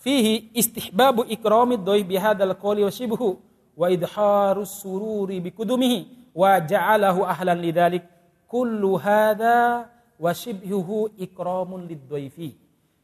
fihi 0.00 0.50
istihbabu 0.56 1.28
ikramid 1.28 1.84
doi 1.84 2.02
bihadal 2.04 2.56
qawli 2.56 2.84
wa 2.84 2.92
shibhu 2.92 3.36
wa 3.76 3.86
idharus 3.88 4.80
sururi 4.80 5.40
bikudumihi 5.40 6.32
wa 6.36 6.60
ja'alahu 6.60 7.26
ahlan 7.26 7.58
lidhalik 7.60 8.04
kullu 8.50 8.98
hadha 8.98 9.90
wa 10.20 10.30
shibhuhu 10.34 11.14
ikramun 11.16 11.88
lidhaifi. 11.88 12.58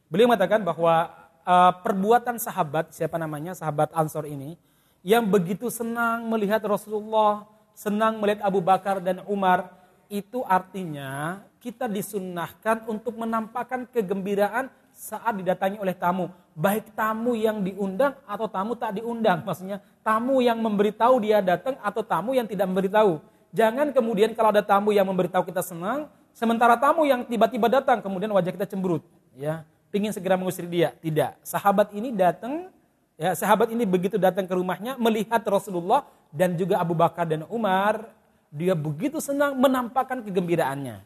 Beliau 0.07 0.29
mengatakan 0.29 0.61
bahwa 0.61 1.09
uh, 1.43 1.71
perbuatan 1.81 2.37
sahabat, 2.37 2.93
siapa 2.93 3.17
namanya 3.17 3.57
sahabat 3.57 3.89
Ansor 3.91 4.29
ini, 4.29 4.55
yang 5.01 5.25
begitu 5.25 5.71
senang 5.71 6.27
melihat 6.27 6.61
Rasulullah, 6.67 7.47
senang 7.73 8.19
melihat 8.21 8.45
Abu 8.45 8.59
Bakar 8.59 8.99
dan 8.99 9.23
Umar, 9.25 9.71
itu 10.07 10.43
artinya 10.47 11.43
kita 11.59 11.89
disunnahkan 11.91 12.87
untuk 12.87 13.19
menampakkan 13.19 13.83
kegembiraan 13.91 14.71
saat 14.97 15.37
didatangi 15.37 15.77
oleh 15.77 15.93
tamu. 15.93 16.33
Baik 16.57 16.89
tamu 16.97 17.37
yang 17.37 17.61
diundang 17.61 18.17
atau 18.25 18.49
tamu 18.49 18.73
tak 18.73 18.97
diundang. 18.97 19.45
Maksudnya 19.45 19.77
tamu 20.01 20.41
yang 20.41 20.57
memberitahu 20.57 21.21
dia 21.21 21.37
datang 21.37 21.77
atau 21.77 22.01
tamu 22.01 22.33
yang 22.33 22.49
tidak 22.49 22.65
memberitahu. 22.65 23.21
Jangan 23.53 23.93
kemudian 23.93 24.33
kalau 24.33 24.49
ada 24.49 24.65
tamu 24.65 24.89
yang 24.89 25.05
memberitahu 25.05 25.45
kita 25.45 25.61
senang, 25.61 26.09
sementara 26.33 26.73
tamu 26.81 27.05
yang 27.05 27.21
tiba-tiba 27.29 27.69
datang 27.69 28.01
kemudian 28.01 28.33
wajah 28.33 28.49
kita 28.49 28.65
cemberut. 28.65 29.05
Ya, 29.37 29.61
ingin 29.93 30.09
segera 30.09 30.33
mengusir 30.33 30.65
dia. 30.65 30.97
Tidak. 30.97 31.45
Sahabat 31.45 31.93
ini 31.93 32.09
datang, 32.09 32.73
ya 33.21 33.37
sahabat 33.37 33.69
ini 33.69 33.85
begitu 33.85 34.17
datang 34.17 34.49
ke 34.49 34.53
rumahnya 34.57 34.97
melihat 34.97 35.45
Rasulullah 35.45 36.09
dan 36.33 36.57
juga 36.57 36.81
Abu 36.81 36.97
Bakar 36.97 37.29
dan 37.29 37.45
Umar, 37.53 38.09
dia 38.49 38.73
begitu 38.73 39.21
senang 39.21 39.53
menampakkan 39.61 40.25
kegembiraannya. 40.25 41.05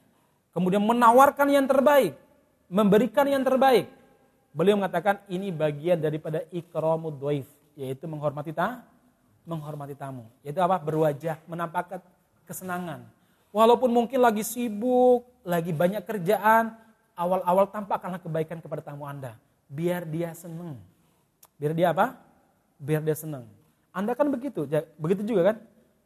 Kemudian 0.55 0.79
menawarkan 0.79 1.47
yang 1.51 1.67
terbaik 1.67 2.15
memberikan 2.71 3.27
yang 3.27 3.43
terbaik. 3.43 3.91
Beliau 4.55 4.79
mengatakan 4.79 5.19
ini 5.27 5.51
bagian 5.51 5.99
daripada 5.99 6.47
ikramud 6.55 7.19
dhaif, 7.19 7.47
yaitu 7.75 8.07
menghormati 8.07 8.55
ta, 8.55 8.87
menghormati 9.43 9.91
tamu. 9.99 10.23
Yaitu 10.39 10.63
apa? 10.63 10.79
Berwajah, 10.79 11.43
menampakkan 11.51 11.99
kesenangan. 12.47 13.03
Walaupun 13.51 13.91
mungkin 13.91 14.23
lagi 14.23 14.47
sibuk, 14.47 15.27
lagi 15.43 15.75
banyak 15.75 15.99
kerjaan, 16.07 16.71
awal-awal 17.19 17.67
tampakkanlah 17.67 18.23
kebaikan 18.23 18.63
kepada 18.63 18.79
tamu 18.79 19.03
Anda. 19.03 19.35
Biar 19.67 20.07
dia 20.07 20.31
senang. 20.31 20.79
Biar 21.59 21.75
dia 21.75 21.91
apa? 21.91 22.15
Biar 22.79 23.03
dia 23.03 23.15
senang. 23.15 23.43
Anda 23.91 24.15
kan 24.15 24.31
begitu, 24.31 24.63
begitu 24.95 25.27
juga 25.27 25.51
kan? 25.51 25.57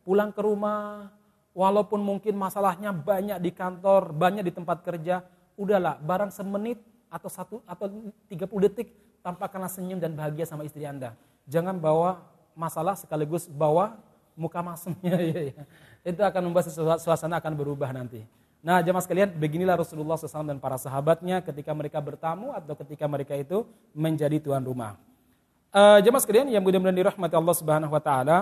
Pulang 0.01 0.33
ke 0.33 0.41
rumah, 0.41 1.13
walaupun 1.53 2.01
mungkin 2.01 2.33
masalahnya 2.33 2.89
banyak 2.89 3.37
di 3.37 3.53
kantor, 3.53 4.09
banyak 4.09 4.41
di 4.41 4.53
tempat 4.53 4.81
kerja, 4.81 5.21
udahlah 5.55 5.99
barang 6.03 6.31
semenit 6.31 6.79
atau 7.07 7.29
satu 7.31 7.55
atau 7.63 8.11
30 8.27 8.65
detik 8.69 8.91
tampakkanlah 9.23 9.71
senyum 9.71 9.97
dan 9.97 10.13
bahagia 10.13 10.45
sama 10.45 10.67
istri 10.67 10.85
Anda. 10.85 11.15
Jangan 11.47 11.79
bawa 11.79 12.21
masalah 12.53 12.93
sekaligus 12.93 13.49
bawa 13.49 13.97
muka 14.37 14.59
masumnya. 14.61 15.17
Ya, 15.31 15.41
ya. 15.51 15.63
Itu 16.05 16.21
akan 16.21 16.51
membuat 16.51 16.69
suasana 17.01 17.41
akan 17.41 17.53
berubah 17.57 17.89
nanti. 17.89 18.21
Nah 18.65 18.81
jemaah 18.81 19.01
sekalian 19.01 19.29
beginilah 19.33 19.77
Rasulullah 19.77 20.17
SAW 20.17 20.45
dan 20.45 20.57
para 20.57 20.77
sahabatnya 20.77 21.41
ketika 21.41 21.69
mereka 21.73 22.01
bertamu 22.01 22.49
atau 22.53 22.73
ketika 22.81 23.05
mereka 23.05 23.37
itu 23.37 23.65
menjadi 23.93 24.41
tuan 24.41 24.61
rumah. 24.61 24.97
Uh, 25.69 26.01
jemaah 26.01 26.21
sekalian 26.21 26.49
yang 26.49 26.65
mudah-mudahan 26.65 26.97
dirahmati 26.97 27.35
Allah 27.37 27.55
Subhanahu 27.57 27.93
Wa 27.93 28.01
Taala. 28.01 28.37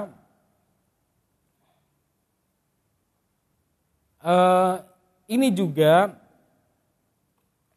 Uh, 4.24 4.76
ini 5.28 5.52
juga 5.52 6.16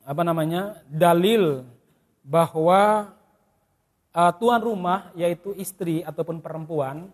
apa 0.07 0.23
namanya 0.23 0.79
dalil 0.87 1.67
bahwa 2.23 3.11
uh, 4.15 4.33
tuan 4.39 4.63
rumah 4.63 5.11
yaitu 5.19 5.51
istri 5.59 6.07
ataupun 6.07 6.39
perempuan 6.39 7.11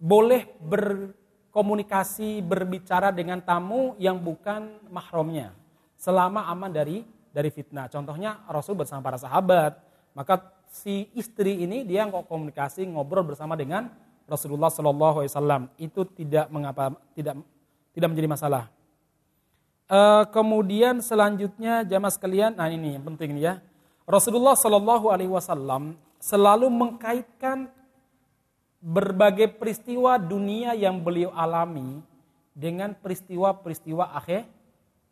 boleh 0.00 0.48
berkomunikasi 0.64 2.40
berbicara 2.40 3.12
dengan 3.12 3.44
tamu 3.44 3.92
yang 4.00 4.16
bukan 4.16 4.80
mahramnya 4.88 5.52
selama 5.96 6.48
aman 6.48 6.72
dari 6.72 7.04
dari 7.32 7.52
fitnah. 7.52 7.92
Contohnya 7.92 8.40
Rasul 8.48 8.76
bersama 8.80 9.04
para 9.04 9.20
sahabat, 9.20 9.76
maka 10.16 10.40
si 10.72 11.08
istri 11.12 11.64
ini 11.64 11.84
dia 11.84 12.08
kok 12.08 12.28
komunikasi 12.28 12.88
ngobrol 12.88 13.28
bersama 13.28 13.56
dengan 13.56 13.92
Rasulullah 14.24 14.72
Shallallahu 14.72 15.20
Alaihi 15.20 15.32
Wasallam 15.32 15.62
itu 15.76 16.00
tidak 16.16 16.48
mengapa 16.48 16.96
tidak 17.12 17.40
tidak 17.92 18.08
menjadi 18.08 18.28
masalah. 18.28 18.75
Uh, 19.86 20.26
kemudian 20.34 20.98
selanjutnya 20.98 21.86
jamaah 21.86 22.10
sekalian, 22.10 22.58
nah 22.58 22.66
ini 22.66 22.98
yang 22.98 23.06
penting 23.06 23.38
ya. 23.38 23.62
Rasulullah 24.02 24.58
Shallallahu 24.58 25.14
Alaihi 25.14 25.30
Wasallam 25.30 25.94
selalu 26.18 26.66
mengkaitkan 26.66 27.70
berbagai 28.82 29.54
peristiwa 29.54 30.18
dunia 30.18 30.74
yang 30.74 30.98
beliau 30.98 31.30
alami 31.30 32.02
dengan 32.50 32.98
peristiwa-peristiwa 32.98 34.10
akhir 34.10 34.46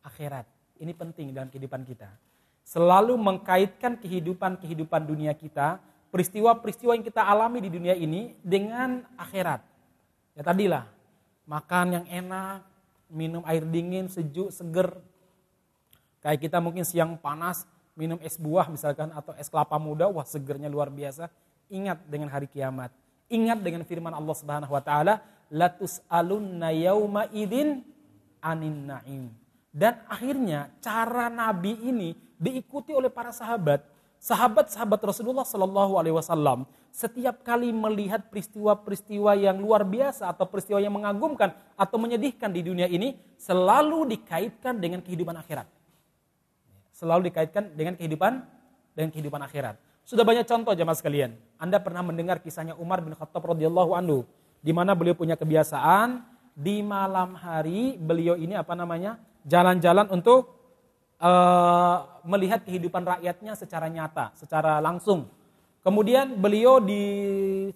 akhirat. 0.02 0.46
Ini 0.82 0.90
penting 0.90 1.30
dalam 1.30 1.54
kehidupan 1.54 1.86
kita. 1.86 2.10
Selalu 2.66 3.14
mengkaitkan 3.14 3.94
kehidupan-kehidupan 4.02 5.06
dunia 5.06 5.38
kita, 5.38 5.78
peristiwa-peristiwa 6.10 6.98
yang 6.98 7.06
kita 7.06 7.22
alami 7.22 7.62
di 7.62 7.70
dunia 7.70 7.94
ini 7.94 8.34
dengan 8.42 9.06
akhirat. 9.14 9.62
Ya 10.34 10.42
tadilah, 10.42 10.90
makan 11.46 11.86
yang 12.02 12.06
enak, 12.10 12.73
minum 13.14 13.46
air 13.46 13.62
dingin, 13.62 14.10
sejuk, 14.10 14.50
seger. 14.50 14.98
Kayak 16.18 16.50
kita 16.50 16.58
mungkin 16.58 16.82
siang 16.82 17.14
panas, 17.14 17.62
minum 17.94 18.18
es 18.18 18.34
buah 18.34 18.66
misalkan 18.66 19.14
atau 19.14 19.30
es 19.38 19.46
kelapa 19.46 19.78
muda, 19.78 20.10
wah 20.10 20.26
segernya 20.26 20.66
luar 20.66 20.90
biasa. 20.90 21.30
Ingat 21.70 22.02
dengan 22.10 22.28
hari 22.28 22.50
kiamat. 22.50 22.90
Ingat 23.30 23.62
dengan 23.62 23.86
firman 23.86 24.12
Allah 24.12 24.34
Subhanahu 24.34 24.74
wa 24.74 24.82
taala, 24.82 25.22
latus 25.48 26.02
alun 26.10 26.58
yauma 26.74 27.30
idin 27.30 27.86
anin 28.42 28.90
naim. 28.90 29.30
Dan 29.70 30.02
akhirnya 30.10 30.70
cara 30.82 31.30
Nabi 31.30 31.78
ini 31.86 32.14
diikuti 32.38 32.92
oleh 32.94 33.08
para 33.10 33.30
sahabat 33.30 33.93
sahabat-sahabat 34.24 35.04
Rasulullah 35.04 35.44
Shallallahu 35.44 36.00
Alaihi 36.00 36.16
Wasallam 36.16 36.64
setiap 36.88 37.44
kali 37.44 37.76
melihat 37.76 38.32
peristiwa-peristiwa 38.32 39.36
yang 39.36 39.60
luar 39.60 39.84
biasa 39.84 40.32
atau 40.32 40.48
peristiwa 40.48 40.80
yang 40.80 40.96
mengagumkan 40.96 41.52
atau 41.76 42.00
menyedihkan 42.00 42.48
di 42.48 42.64
dunia 42.64 42.88
ini 42.88 43.20
selalu 43.36 44.16
dikaitkan 44.16 44.80
dengan 44.80 45.04
kehidupan 45.04 45.36
akhirat. 45.36 45.68
Selalu 46.96 47.28
dikaitkan 47.28 47.76
dengan 47.76 48.00
kehidupan 48.00 48.40
dengan 48.96 49.10
kehidupan 49.12 49.44
akhirat. 49.44 49.76
Sudah 50.08 50.24
banyak 50.24 50.48
contoh 50.48 50.72
jemaah 50.72 50.96
sekalian. 50.96 51.36
Anda 51.60 51.76
pernah 51.82 52.00
mendengar 52.00 52.40
kisahnya 52.40 52.72
Umar 52.80 53.04
bin 53.04 53.12
Khattab 53.12 53.44
radhiyallahu 53.44 53.92
anhu 53.92 54.24
di 54.64 54.72
mana 54.72 54.96
beliau 54.96 55.12
punya 55.12 55.36
kebiasaan 55.36 56.24
di 56.56 56.80
malam 56.80 57.36
hari 57.36 58.00
beliau 58.00 58.40
ini 58.40 58.56
apa 58.56 58.72
namanya? 58.72 59.20
jalan-jalan 59.44 60.08
untuk 60.08 60.53
uh, 61.24 61.96
melihat 62.28 62.60
kehidupan 62.60 63.00
rakyatnya 63.00 63.56
secara 63.56 63.88
nyata, 63.88 64.36
secara 64.36 64.78
langsung. 64.84 65.32
Kemudian 65.80 66.36
beliau 66.36 66.80
di 66.80 67.02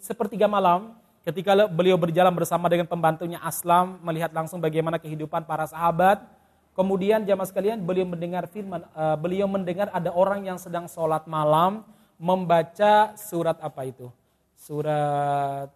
sepertiga 0.01 0.49
malam 0.49 0.97
ketika 1.25 1.69
beliau 1.69 2.01
berjalan 2.01 2.33
bersama 2.33 2.69
dengan 2.73 2.89
pembantunya 2.89 3.37
Aslam 3.41 4.01
melihat 4.01 4.33
langsung 4.33 4.61
bagaimana 4.61 5.01
kehidupan 5.01 5.45
para 5.49 5.69
sahabat. 5.69 6.25
Kemudian 6.73 7.27
jamaah 7.27 7.49
sekalian 7.49 7.83
beliau 7.83 8.07
mendengar 8.07 8.47
firman, 8.47 8.87
uh, 8.95 9.19
beliau 9.19 9.51
mendengar 9.51 9.91
ada 9.91 10.15
orang 10.15 10.47
yang 10.47 10.63
sedang 10.63 10.87
sholat 10.87 11.27
malam 11.27 11.83
membaca 12.23 13.19
surat 13.19 13.59
apa 13.59 13.83
itu? 13.83 14.07
Surat 14.55 15.75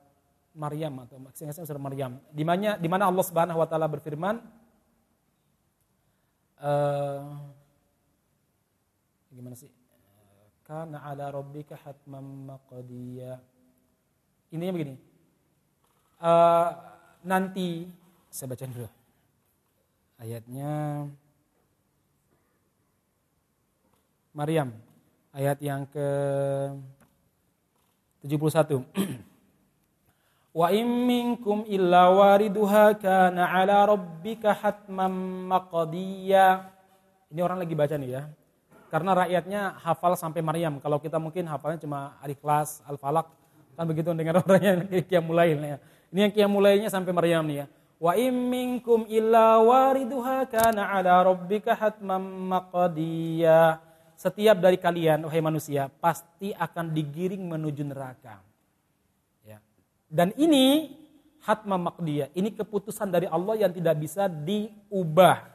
Maryam 0.55 1.03
atau 1.03 1.19
maksudnya 1.19 1.51
surat 1.53 1.83
Maryam. 1.83 2.23
Di 2.31 2.47
mana 2.47 2.79
di 2.79 2.87
mana 2.87 3.11
Allah 3.11 3.25
Subhanahu 3.27 3.59
wa 3.59 3.67
taala 3.67 3.91
berfirman 3.91 4.39
uh, 6.63 7.35
gimana 9.33 9.57
sih? 9.57 9.73
Kana 10.63 11.03
ala 11.03 11.33
rabbika 11.33 11.75
hatman 11.81 12.49
maqdiya. 12.49 13.41
Intinya 14.53 14.73
begini. 14.77 14.95
Uh, 16.23 16.71
nanti 17.27 17.89
saya 18.31 18.53
baca 18.53 18.65
dulu. 18.69 18.89
Ayatnya 20.23 20.71
Maryam 24.33 24.71
ayat 25.35 25.59
yang 25.61 25.89
ke 25.89 26.09
71. 28.25 28.87
Wa 30.61 30.69
in 30.69 30.85
minkum 30.85 31.65
illa 31.65 32.13
wariduha 32.13 32.93
kana 33.01 33.49
ala 33.51 33.89
rabbika 33.89 34.53
hatman 34.53 35.11
maqdiya. 35.49 36.69
Ini 37.33 37.41
orang 37.41 37.65
lagi 37.65 37.73
baca 37.73 37.97
nih 37.97 38.11
ya. 38.21 38.23
Karena 38.93 39.17
rakyatnya 39.17 39.81
hafal 39.81 40.13
sampai 40.21 40.45
Maryam. 40.45 40.77
Kalau 40.85 41.01
kita 41.01 41.17
mungkin 41.17 41.49
hafalnya 41.49 41.81
cuma 41.81 42.21
Al-Ikhlas, 42.21 42.85
Al-Falaq. 42.85 43.25
Kan 43.73 43.89
begitu 43.89 44.13
dengar 44.13 44.37
orang 44.45 44.61
yang 44.61 44.81
kiam 45.09 45.25
mulai 45.25 45.57
ya. 45.57 45.81
Ini 46.13 46.29
yang 46.29 46.33
kiam 46.37 46.51
mulainya 46.53 46.93
sampai 46.93 47.17
Maryam 47.17 47.49
nih 47.49 47.65
ya. 47.65 47.67
Wa 47.97 48.13
in 48.21 48.37
minkum 48.37 49.09
illa 49.09 49.57
wariduha 49.65 50.45
kana 50.45 50.93
ala 50.93 51.25
rabbika 51.25 51.73
hatman 51.73 52.21
maqdiya. 52.53 53.81
Setiap 54.21 54.61
dari 54.61 54.77
kalian, 54.77 55.25
wahai 55.25 55.41
manusia, 55.41 55.89
pasti 55.89 56.53
akan 56.53 56.93
digiring 56.93 57.43
menuju 57.43 57.83
neraka. 57.83 58.53
Dan 60.13 60.29
ini 60.37 60.93
hatma 61.41 61.81
makdiyah, 61.81 62.29
ini 62.37 62.53
keputusan 62.53 63.09
dari 63.09 63.25
Allah 63.25 63.65
yang 63.65 63.73
tidak 63.73 63.97
bisa 63.97 64.29
diubah. 64.29 65.52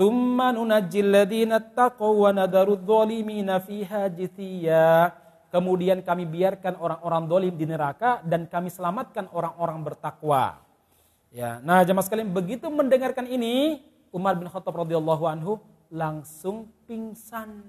Thumma 0.00 0.48
nunajjil 0.56 1.12
ladina 1.12 1.60
taqaw 1.60 2.24
wa 2.24 2.32
nadaru 2.32 2.72
dhalimina 2.72 3.60
fiha 3.60 4.08
jithiya. 4.08 5.12
Kemudian 5.52 6.00
kami 6.00 6.24
biarkan 6.24 6.80
orang-orang 6.80 7.28
dolim 7.28 7.52
di 7.52 7.68
neraka 7.68 8.24
dan 8.24 8.48
kami 8.48 8.72
selamatkan 8.72 9.28
orang-orang 9.28 9.84
bertakwa. 9.84 10.64
Ya, 11.28 11.60
nah 11.60 11.84
jemaah 11.84 12.00
sekalian 12.00 12.32
begitu 12.32 12.72
mendengarkan 12.72 13.28
ini 13.28 13.84
Umar 14.08 14.40
bin 14.40 14.48
Khattab 14.48 14.72
radhiyallahu 14.72 15.28
anhu 15.28 15.60
langsung 15.92 16.72
pingsan. 16.88 17.60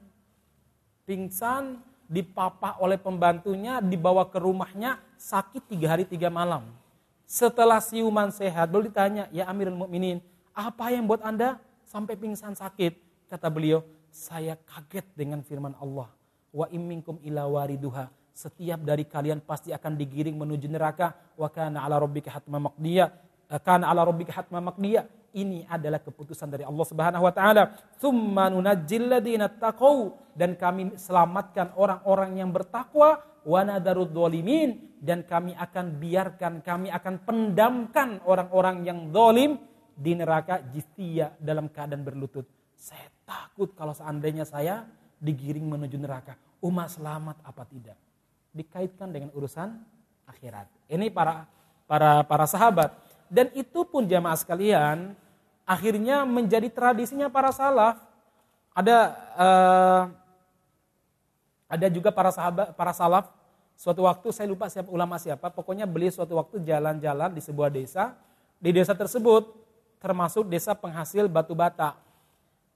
Pingsan 1.04 1.84
dipapah 2.08 2.80
oleh 2.80 2.96
pembantunya, 2.96 3.84
dibawa 3.84 4.24
ke 4.32 4.40
rumahnya, 4.40 5.04
sakit 5.20 5.68
tiga 5.68 6.00
hari 6.00 6.08
tiga 6.08 6.32
malam. 6.32 6.64
Setelah 7.28 7.84
siuman 7.84 8.32
sehat, 8.32 8.72
beliau 8.72 8.88
ditanya, 8.88 9.28
ya 9.36 9.52
Amirul 9.52 9.76
Mukminin, 9.76 10.24
apa 10.56 10.96
yang 10.96 11.04
buat 11.08 11.20
anda 11.24 11.60
sampai 11.92 12.16
pingsan 12.16 12.56
sakit? 12.56 12.96
Kata 13.28 13.52
beliau, 13.52 13.84
saya 14.08 14.56
kaget 14.56 15.04
dengan 15.12 15.44
firman 15.44 15.76
Allah. 15.84 16.08
Wa 16.56 16.72
imminkum 16.72 17.20
ila 17.28 17.52
wariduha. 17.52 18.08
Setiap 18.32 18.80
dari 18.80 19.04
kalian 19.04 19.44
pasti 19.44 19.76
akan 19.76 20.00
digiring 20.00 20.40
menuju 20.40 20.72
neraka. 20.72 21.12
Wa 21.36 21.52
kana 21.52 21.84
ala 21.84 22.00
rabbika 22.00 22.32
hatma 22.32 22.64
maqdiya. 22.72 23.12
Kana 23.60 23.92
ala 23.92 24.08
rabbika 24.08 24.32
hatma 24.32 24.64
maqdiya 24.64 25.04
ini 25.36 25.64
adalah 25.68 26.00
keputusan 26.04 26.48
dari 26.52 26.64
Allah 26.64 26.86
Subhanahu 26.88 27.24
wa 27.24 27.34
taala. 27.36 27.76
Tsumma 28.00 28.48
nunajjil 28.52 29.12
ladzina 29.12 29.52
taqau 29.52 30.16
dan 30.36 30.56
kami 30.56 30.96
selamatkan 30.96 31.76
orang-orang 31.76 32.40
yang 32.40 32.52
bertakwa 32.52 33.20
wa 33.42 33.60
nadarud 33.64 34.12
dan 35.02 35.26
kami 35.26 35.58
akan 35.58 35.98
biarkan 35.98 36.54
kami 36.62 36.94
akan 36.94 37.16
pendamkan 37.26 38.22
orang-orang 38.28 38.86
yang 38.86 39.10
zalim 39.10 39.58
di 40.02 40.18
neraka 40.18 40.58
jistia 40.74 41.38
dalam 41.38 41.70
keadaan 41.70 42.02
berlutut. 42.02 42.50
Saya 42.74 43.06
takut 43.22 43.78
kalau 43.78 43.94
seandainya 43.94 44.50
saya 44.50 44.90
digiring 45.22 45.70
menuju 45.70 46.02
neraka. 46.02 46.34
Umat 46.66 46.98
selamat 46.98 47.38
apa 47.46 47.62
tidak? 47.70 47.98
Dikaitkan 48.50 49.14
dengan 49.14 49.30
urusan 49.38 49.78
akhirat. 50.26 50.66
Ini 50.90 51.14
para 51.14 51.46
para 51.86 52.26
para 52.26 52.50
sahabat 52.50 52.98
dan 53.30 53.54
itu 53.54 53.86
pun 53.86 54.10
jamaah 54.10 54.36
sekalian 54.42 55.14
akhirnya 55.70 56.26
menjadi 56.26 56.66
tradisinya 56.74 57.30
para 57.30 57.54
salaf. 57.54 58.02
Ada 58.74 58.98
uh, 59.38 60.04
ada 61.70 61.88
juga 61.94 62.10
para 62.10 62.34
sahabat 62.34 62.74
para 62.74 62.92
salaf 62.92 63.30
suatu 63.78 64.10
waktu 64.10 64.34
saya 64.34 64.50
lupa 64.50 64.66
siapa 64.66 64.90
ulama 64.90 65.22
siapa, 65.22 65.54
pokoknya 65.54 65.86
beli 65.86 66.10
suatu 66.10 66.42
waktu 66.42 66.66
jalan-jalan 66.66 67.30
di 67.38 67.42
sebuah 67.46 67.70
desa. 67.70 68.18
Di 68.62 68.70
desa 68.70 68.94
tersebut 68.94 69.62
termasuk 70.02 70.50
desa 70.50 70.74
penghasil 70.74 71.30
batu 71.30 71.54
bata. 71.54 71.96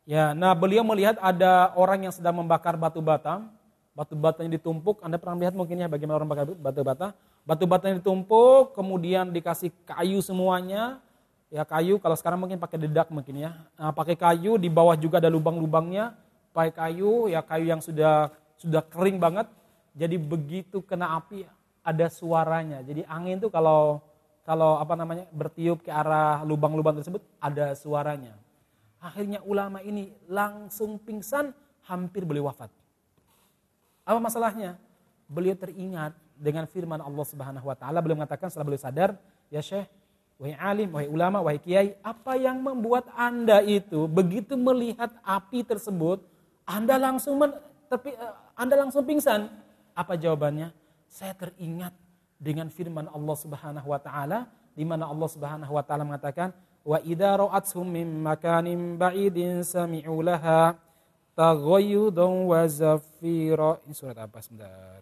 Ya, 0.05 0.37
nah 0.37 0.53
beliau 0.53 0.85
melihat 0.85 1.17
ada 1.17 1.73
orang 1.73 2.05
yang 2.05 2.13
sedang 2.13 2.37
membakar 2.37 2.77
batu 2.77 3.01
bata, 3.01 3.41
batu 3.97 4.13
batanya 4.13 4.53
ditumpuk. 4.55 5.01
Anda 5.01 5.17
pernah 5.17 5.41
melihat 5.41 5.57
mungkin 5.57 5.81
ya 5.81 5.89
bagaimana 5.89 6.21
orang 6.21 6.29
bakar 6.29 6.45
batu 6.53 6.81
bata? 6.85 7.07
Batu 7.41 7.65
batanya 7.65 7.97
ditumpuk, 7.97 8.77
kemudian 8.77 9.33
dikasih 9.33 9.73
kayu 9.89 10.21
semuanya, 10.21 11.01
ya 11.55 11.63
kayu 11.63 12.01
kalau 12.01 12.17
sekarang 12.17 12.41
mungkin 12.41 12.57
pakai 12.57 12.75
dedak 12.75 13.07
mungkin 13.13 13.47
ya 13.47 13.55
nah, 13.77 13.95
pakai 13.95 14.17
kayu 14.17 14.57
di 14.57 14.67
bawah 14.67 14.97
juga 14.97 15.21
ada 15.21 15.29
lubang-lubangnya 15.29 16.17
pakai 16.51 16.73
kayu 16.73 17.29
ya 17.29 17.39
kayu 17.45 17.65
yang 17.69 17.79
sudah 17.79 18.33
sudah 18.57 18.81
kering 18.83 19.21
banget 19.21 19.47
jadi 19.95 20.17
begitu 20.17 20.81
kena 20.81 21.15
api 21.15 21.45
ada 21.85 22.05
suaranya 22.09 22.81
jadi 22.81 23.05
angin 23.05 23.39
tuh 23.39 23.47
kalau 23.53 24.01
kalau 24.45 24.77
apa 24.77 24.93
namanya 24.93 25.25
bertiup 25.33 25.81
ke 25.81 25.91
arah 25.91 26.45
lubang-lubang 26.45 27.01
tersebut 27.01 27.19
ada 27.41 27.73
suaranya 27.73 28.37
akhirnya 29.01 29.41
ulama 29.43 29.81
ini 29.81 30.13
langsung 30.29 31.01
pingsan 31.01 31.51
hampir 31.89 32.23
beliau 32.23 32.47
wafat 32.47 32.69
apa 34.05 34.19
masalahnya 34.21 34.77
beliau 35.25 35.57
teringat 35.57 36.13
dengan 36.37 36.69
firman 36.69 37.01
Allah 37.01 37.25
Subhanahu 37.25 37.65
wa 37.65 37.75
taala 37.75 37.99
beliau 37.99 38.21
mengatakan 38.21 38.53
setelah 38.53 38.69
beliau 38.69 38.81
sadar 38.85 39.17
ya 39.49 39.59
Syekh 39.59 39.89
wahai 40.39 40.55
alim, 40.59 40.89
wahai 40.91 41.07
ulama, 41.07 41.39
wahai 41.39 41.59
kiai, 41.59 41.95
apa 42.03 42.35
yang 42.35 42.59
membuat 42.59 43.07
Anda 43.15 43.63
itu 43.63 44.07
begitu 44.07 44.59
melihat 44.59 45.11
api 45.23 45.63
tersebut, 45.63 46.23
Anda 46.67 46.99
langsung 46.99 47.39
men, 47.39 47.55
terpi, 47.87 48.11
eh, 48.11 48.33
Anda 48.55 48.75
langsung 48.83 49.07
pingsan? 49.07 49.47
Apa 49.95 50.19
jawabannya? 50.19 50.75
Saya 51.07 51.31
teringat 51.31 51.95
dengan 52.39 52.67
firman 52.67 53.07
Allah 53.09 53.35
Subhanahu 53.35 53.87
wa 53.87 53.99
taala 53.99 54.51
di 54.75 54.83
mana 54.83 55.07
Allah 55.07 55.29
Subhanahu 55.31 55.71
wa 55.71 55.83
taala 55.83 56.03
mengatakan 56.03 56.51
wa 56.83 56.99
idza 57.01 57.31
ra'athum 57.39 57.87
min 57.87 58.07
makanin 58.21 58.99
ba'idin 58.99 59.63
sami'u 59.63 60.19
laha 60.21 60.75
taghayyudan 61.33 62.45
wa 62.45 62.61
zafira. 62.67 63.79
Ini 63.87 63.93
surat 63.95 64.17
apa 64.19 64.39
sebentar? 64.43 65.01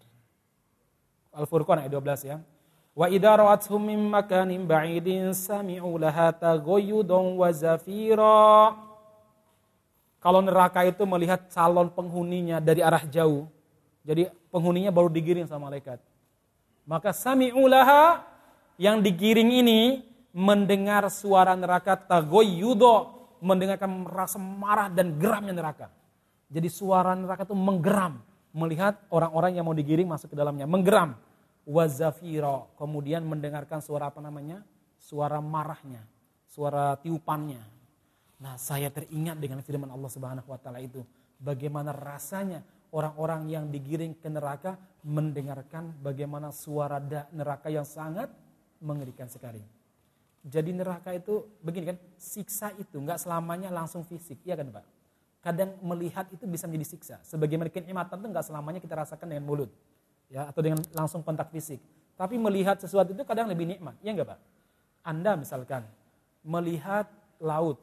Al-Furqan 1.34 1.82
ayat 1.82 1.92
12 1.92 2.30
ya. 2.30 2.38
Wa 2.94 3.10
idza 3.10 3.34
ra'athum 3.34 3.82
min 3.82 4.00
makanin 4.06 4.70
ba'idin 4.70 5.34
sami'u 5.34 5.98
laha 5.98 6.30
taghayyudan 6.32 7.34
wa 7.36 7.50
zafira. 7.50 8.78
Kalau 10.24 10.40
neraka 10.40 10.88
itu 10.88 11.04
melihat 11.04 11.52
calon 11.52 11.92
penghuninya 11.92 12.64
dari 12.64 12.80
arah 12.80 13.04
jauh. 13.04 13.50
Jadi 14.08 14.32
penghuninya 14.48 14.88
baru 14.94 15.12
digiring 15.12 15.50
sama 15.50 15.68
malaikat. 15.68 16.00
Maka 16.84 17.16
sami'u 17.16 17.64
laha 17.68 18.24
yang 18.76 19.00
digiring 19.00 19.64
ini 19.64 20.04
mendengar 20.34 21.08
suara 21.08 21.54
neraka 21.54 21.96
tagoyudo, 21.96 23.28
mendengarkan 23.40 24.04
rasa 24.10 24.42
marah 24.42 24.90
dan 24.90 25.16
geramnya 25.16 25.54
neraka. 25.56 25.88
Jadi 26.50 26.68
suara 26.70 27.16
neraka 27.16 27.48
itu 27.48 27.56
menggeram 27.56 28.20
melihat 28.54 29.02
orang-orang 29.10 29.58
yang 29.58 29.66
mau 29.66 29.74
digiring 29.74 30.06
masuk 30.06 30.34
ke 30.34 30.38
dalamnya, 30.38 30.70
menggeram 30.70 31.18
wazafiro. 31.66 32.74
Kemudian 32.78 33.26
mendengarkan 33.26 33.82
suara 33.82 34.14
apa 34.14 34.22
namanya? 34.22 34.62
Suara 35.02 35.42
marahnya, 35.44 36.06
suara 36.48 36.96
tiupannya. 37.02 37.60
Nah, 38.40 38.56
saya 38.60 38.92
teringat 38.92 39.40
dengan 39.40 39.60
firman 39.64 39.90
Allah 39.92 40.12
Subhanahu 40.12 40.48
wa 40.48 40.60
taala 40.60 40.80
itu. 40.80 41.04
Bagaimana 41.44 41.92
rasanya 41.92 42.64
orang-orang 42.94 43.50
yang 43.50 43.66
digiring 43.74 44.14
ke 44.14 44.30
neraka 44.30 44.78
mendengarkan 45.02 45.98
bagaimana 46.00 46.54
suara 46.54 47.02
neraka 47.34 47.68
yang 47.74 47.84
sangat 47.84 48.30
mengerikan 48.80 49.26
sekali. 49.26 49.60
Jadi 50.46 50.76
neraka 50.76 51.10
itu 51.16 51.44
begini 51.64 51.96
kan, 51.96 51.98
siksa 52.20 52.76
itu 52.78 53.00
nggak 53.02 53.18
selamanya 53.18 53.74
langsung 53.74 54.06
fisik, 54.06 54.44
iya 54.46 54.54
kan 54.60 54.70
Pak? 54.70 54.86
Kadang 55.44 55.76
melihat 55.84 56.30
itu 56.32 56.46
bisa 56.48 56.70
menjadi 56.70 56.96
siksa. 56.96 57.16
Sebagaimana 57.26 57.68
kenikmatan 57.72 58.20
itu 58.22 58.28
nggak 58.32 58.46
selamanya 58.48 58.80
kita 58.80 58.96
rasakan 58.96 59.28
dengan 59.28 59.44
mulut 59.44 59.72
ya 60.32 60.48
atau 60.48 60.62
dengan 60.64 60.80
langsung 60.94 61.24
kontak 61.26 61.50
fisik. 61.52 61.80
Tapi 62.14 62.38
melihat 62.38 62.78
sesuatu 62.78 63.12
itu 63.16 63.24
kadang 63.26 63.50
lebih 63.50 63.66
nikmat, 63.66 63.98
ya 64.06 64.14
enggak 64.14 64.38
Pak? 64.38 64.40
Anda 65.04 65.36
misalkan 65.36 65.84
melihat 66.46 67.10
laut, 67.42 67.80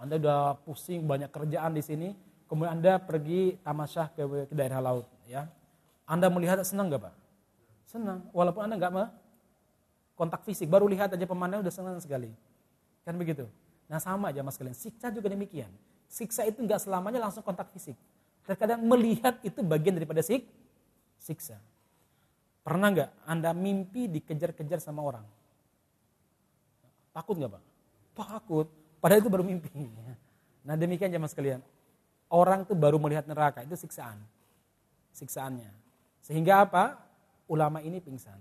Anda 0.00 0.18
udah 0.18 0.58
pusing 0.64 1.04
banyak 1.04 1.30
kerjaan 1.30 1.72
di 1.76 1.84
sini, 1.84 2.08
kemudian 2.52 2.76
Anda 2.76 3.00
pergi 3.00 3.56
tamasyah 3.64 4.12
ke, 4.12 4.52
ke 4.52 4.52
daerah 4.52 4.84
laut, 4.84 5.08
ya. 5.24 5.48
Anda 6.04 6.28
melihat 6.28 6.60
senang 6.68 6.92
enggak 6.92 7.08
Pak? 7.08 7.14
Senang, 7.88 8.28
walaupun 8.36 8.68
Anda 8.68 8.76
nggak 8.76 8.92
kontak 10.12 10.44
fisik, 10.44 10.68
baru 10.68 10.84
lihat 10.84 11.16
aja 11.16 11.24
pemandangan 11.24 11.64
udah 11.64 11.72
senang 11.72 11.96
sekali. 11.96 12.28
Kan 13.08 13.16
begitu. 13.16 13.48
Nah 13.88 13.96
sama 13.96 14.28
aja 14.28 14.44
mas 14.44 14.60
kalian, 14.60 14.76
siksa 14.76 15.08
juga 15.08 15.32
demikian. 15.32 15.72
Siksa 16.12 16.44
itu 16.44 16.60
nggak 16.60 16.84
selamanya 16.84 17.24
langsung 17.24 17.40
kontak 17.40 17.72
fisik. 17.72 17.96
Terkadang 18.44 18.84
melihat 18.84 19.40
itu 19.40 19.64
bagian 19.64 19.96
daripada 19.96 20.20
sik, 20.20 20.44
siksa. 21.16 21.56
Pernah 22.60 22.92
nggak 22.92 23.10
Anda 23.24 23.56
mimpi 23.56 24.12
dikejar-kejar 24.12 24.84
sama 24.84 25.00
orang? 25.00 25.24
Takut 27.16 27.40
nggak 27.40 27.52
Pak? 27.56 27.62
Takut. 28.12 28.68
Padahal 29.00 29.24
itu 29.24 29.32
baru 29.32 29.44
mimpi. 29.44 29.72
Nah 30.62 30.78
demikian 30.78 31.10
aja 31.10 31.18
mas 31.18 31.34
kalian. 31.34 31.58
Orang 32.32 32.64
tuh 32.64 32.72
baru 32.72 32.96
melihat 32.96 33.28
neraka, 33.28 33.60
itu 33.60 33.76
siksaan. 33.76 34.16
Siksaannya. 35.12 35.68
Sehingga 36.24 36.64
apa? 36.64 36.96
Ulama 37.44 37.84
ini 37.84 38.00
pingsan. 38.00 38.40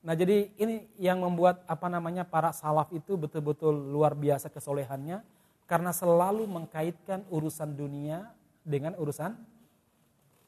Nah 0.00 0.14
jadi 0.16 0.48
ini 0.56 0.88
yang 0.96 1.20
membuat 1.20 1.66
apa 1.68 1.90
namanya 1.92 2.24
para 2.24 2.54
salaf 2.54 2.88
itu 2.94 3.18
betul-betul 3.18 3.74
luar 3.74 4.16
biasa 4.16 4.48
kesolehannya 4.48 5.20
karena 5.66 5.90
selalu 5.90 6.46
mengkaitkan 6.46 7.26
urusan 7.28 7.74
dunia 7.74 8.30
dengan 8.62 8.94
urusan 8.96 9.34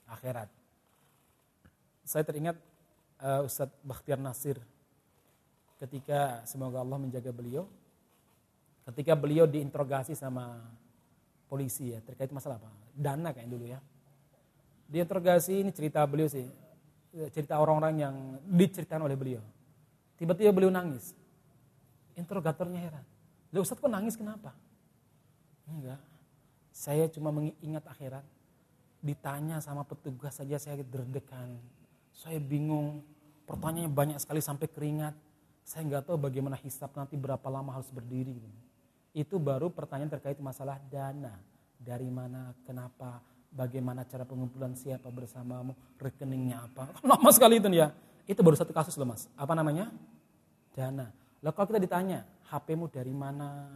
akhirat. 0.06 0.46
Saya 2.06 2.22
teringat 2.24 2.56
uh, 3.20 3.44
Ustadz 3.44 3.76
Bakhtiar 3.82 4.22
Nasir 4.22 4.62
ketika 5.82 6.46
semoga 6.46 6.80
Allah 6.80 6.96
menjaga 6.96 7.34
beliau 7.34 7.66
ketika 8.88 9.12
beliau 9.12 9.44
diinterogasi 9.44 10.16
sama 10.16 10.64
polisi 11.48 11.96
ya 11.96 11.98
terkait 12.04 12.30
masalah 12.30 12.60
apa 12.60 12.70
dana 12.92 13.32
kayak 13.32 13.48
dulu 13.48 13.64
ya 13.66 13.80
diinterogasi 14.92 15.64
ini 15.64 15.70
cerita 15.72 16.04
beliau 16.04 16.28
sih 16.28 16.44
cerita 17.32 17.56
orang-orang 17.58 17.94
yang 17.98 18.14
diceritakan 18.46 19.08
oleh 19.08 19.16
beliau. 19.16 19.42
Tiba-tiba 20.20 20.52
beliau 20.52 20.70
nangis. 20.70 21.16
Interrogatornya 22.18 22.78
heran. 22.78 23.04
Lalu 23.54 23.62
Ustaz 23.64 23.78
kok 23.80 23.90
nangis 23.90 24.18
kenapa? 24.18 24.52
Enggak. 25.70 26.02
Saya 26.74 27.08
cuma 27.08 27.32
mengingat 27.32 27.86
akhirat. 27.86 28.26
Ditanya 28.98 29.62
sama 29.62 29.86
petugas 29.86 30.36
saja 30.36 30.58
saya 30.58 30.82
derdekan. 30.82 31.56
Saya 32.12 32.42
bingung. 32.42 33.02
Pertanyaannya 33.46 33.90
banyak 33.90 34.18
sekali 34.20 34.42
sampai 34.42 34.66
keringat. 34.68 35.14
Saya 35.62 35.86
nggak 35.86 36.12
tahu 36.12 36.16
bagaimana 36.18 36.58
hisap 36.60 36.92
nanti 36.98 37.14
berapa 37.14 37.44
lama 37.48 37.72
harus 37.72 37.88
berdiri. 37.88 38.36
Itu 39.18 39.42
baru 39.42 39.66
pertanyaan 39.66 40.14
terkait 40.14 40.38
masalah 40.38 40.78
dana. 40.86 41.34
Dari 41.74 42.06
mana, 42.06 42.54
kenapa, 42.62 43.18
bagaimana 43.50 44.06
cara 44.06 44.22
pengumpulan 44.22 44.78
siapa 44.78 45.10
bersamamu, 45.10 45.74
rekeningnya 45.98 46.62
apa. 46.70 46.94
Lama 47.10 47.30
sekali 47.34 47.58
itu 47.58 47.66
ya. 47.74 47.90
Itu 48.30 48.46
baru 48.46 48.54
satu 48.54 48.70
kasus 48.70 48.94
loh 48.94 49.10
mas. 49.10 49.26
Apa 49.34 49.58
namanya? 49.58 49.90
Dana. 50.70 51.10
Lalu 51.42 51.50
kalau 51.50 51.66
kita 51.66 51.80
ditanya, 51.82 52.18
HP-mu 52.46 52.86
dari 52.86 53.10
mana? 53.10 53.66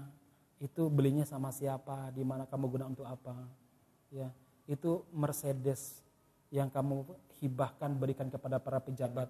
Itu 0.62 0.86
belinya 0.86 1.26
sama 1.26 1.50
siapa? 1.50 2.14
Di 2.14 2.22
mana 2.22 2.46
kamu 2.46 2.66
guna 2.70 2.86
untuk 2.86 3.02
apa? 3.02 3.34
Ya, 4.14 4.30
itu 4.70 5.02
Mercedes 5.10 5.98
yang 6.54 6.70
kamu 6.70 7.02
hibahkan 7.42 7.90
berikan 7.98 8.30
kepada 8.30 8.62
para 8.62 8.78
pejabat 8.78 9.26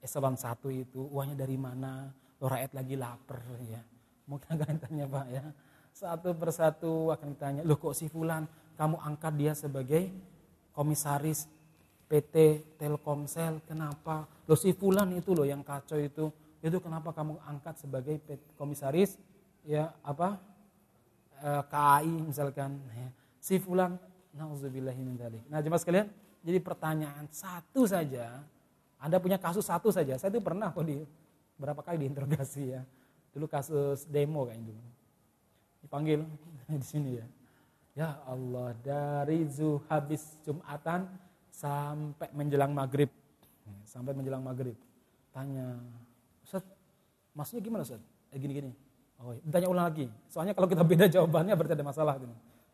eselon 0.00 0.40
satu 0.40 0.72
itu 0.72 1.04
uangnya 1.12 1.44
dari 1.44 1.60
mana? 1.60 2.08
Lo 2.40 2.48
rakyat 2.48 2.72
lagi 2.72 2.96
lapar 2.96 3.44
ya. 3.68 3.99
Mungkin 4.30 4.54
akan 4.62 4.78
tanya 4.78 5.04
pak 5.10 5.26
ya. 5.34 5.44
Satu 5.90 6.30
persatu 6.38 7.10
akan 7.10 7.34
ditanya, 7.34 7.62
loh 7.66 7.74
kok 7.74 7.98
si 7.98 8.06
Fulan 8.06 8.46
kamu 8.78 8.96
angkat 9.02 9.32
dia 9.34 9.52
sebagai 9.58 10.06
komisaris 10.70 11.50
PT 12.06 12.62
Telkomsel, 12.78 13.58
kenapa? 13.66 14.24
Lo 14.46 14.54
si 14.54 14.70
Fulan 14.70 15.10
itu 15.18 15.34
loh 15.34 15.42
yang 15.42 15.66
kacau 15.66 15.98
itu, 15.98 16.30
itu 16.62 16.78
kenapa 16.78 17.10
kamu 17.10 17.42
angkat 17.42 17.82
sebagai 17.82 18.22
komisaris 18.54 19.18
ya 19.66 19.92
apa 20.06 20.38
e, 21.42 21.48
eh, 21.50 21.62
KAI 21.68 22.14
misalkan 22.22 22.78
ya. 22.94 23.08
si 23.42 23.58
Fulan 23.58 23.98
Nah, 25.50 25.58
jemaah 25.58 25.82
sekalian, 25.82 26.06
jadi 26.40 26.58
pertanyaan 26.62 27.26
satu 27.34 27.82
saja, 27.82 28.46
Anda 29.02 29.18
punya 29.18 29.42
kasus 29.42 29.66
satu 29.66 29.90
saja. 29.90 30.14
Saya 30.16 30.30
itu 30.30 30.40
pernah 30.40 30.70
kok 30.70 30.86
di 30.86 31.02
berapa 31.58 31.82
kali 31.82 32.06
diinterogasi 32.06 32.64
ya. 32.78 32.82
Dulu 33.30 33.46
kasus 33.46 34.06
demo 34.10 34.46
kayak 34.46 34.62
dulu. 34.62 34.82
Dipanggil 35.80 36.20
di 36.82 36.86
sini 36.86 37.10
ya. 37.18 37.26
Ya 37.98 38.08
Allah, 38.24 38.72
dari 38.80 39.44
zuh 39.50 39.82
habis 39.90 40.38
Jumatan 40.46 41.10
sampai 41.50 42.30
menjelang 42.32 42.70
maghrib. 42.70 43.10
Sampai 43.82 44.14
menjelang 44.14 44.40
maghrib. 44.40 44.78
Tanya, 45.34 45.78
Ustaz, 46.46 46.62
maksudnya 47.34 47.62
gimana 47.62 47.82
Ustaz? 47.82 48.02
Eh 48.30 48.38
gini-gini. 48.38 48.70
Oh, 49.20 49.36
iya. 49.36 49.42
tanya 49.52 49.68
ulang 49.68 49.86
lagi. 49.90 50.08
Soalnya 50.32 50.56
kalau 50.56 50.64
kita 50.70 50.80
beda 50.90 51.04
jawabannya 51.10 51.52
berarti 51.52 51.74
ada 51.76 51.84
masalah. 51.84 52.16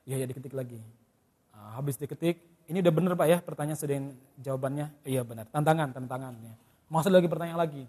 Iya, 0.07 0.23
ya 0.23 0.27
diketik 0.31 0.55
lagi. 0.55 0.79
Nah, 1.51 1.81
habis 1.81 1.99
diketik, 1.99 2.39
ini 2.71 2.79
udah 2.79 2.93
bener 2.95 3.13
Pak 3.19 3.27
ya 3.27 3.39
pertanyaan 3.43 3.79
sudah 3.79 3.99
jawabannya? 4.39 4.87
Iya 5.03 5.27
benar. 5.27 5.51
Tantangan, 5.51 5.91
tantangannya. 5.91 6.55
Masuk 6.87 7.11
lagi 7.11 7.27
pertanyaan 7.27 7.59
lagi. 7.59 7.83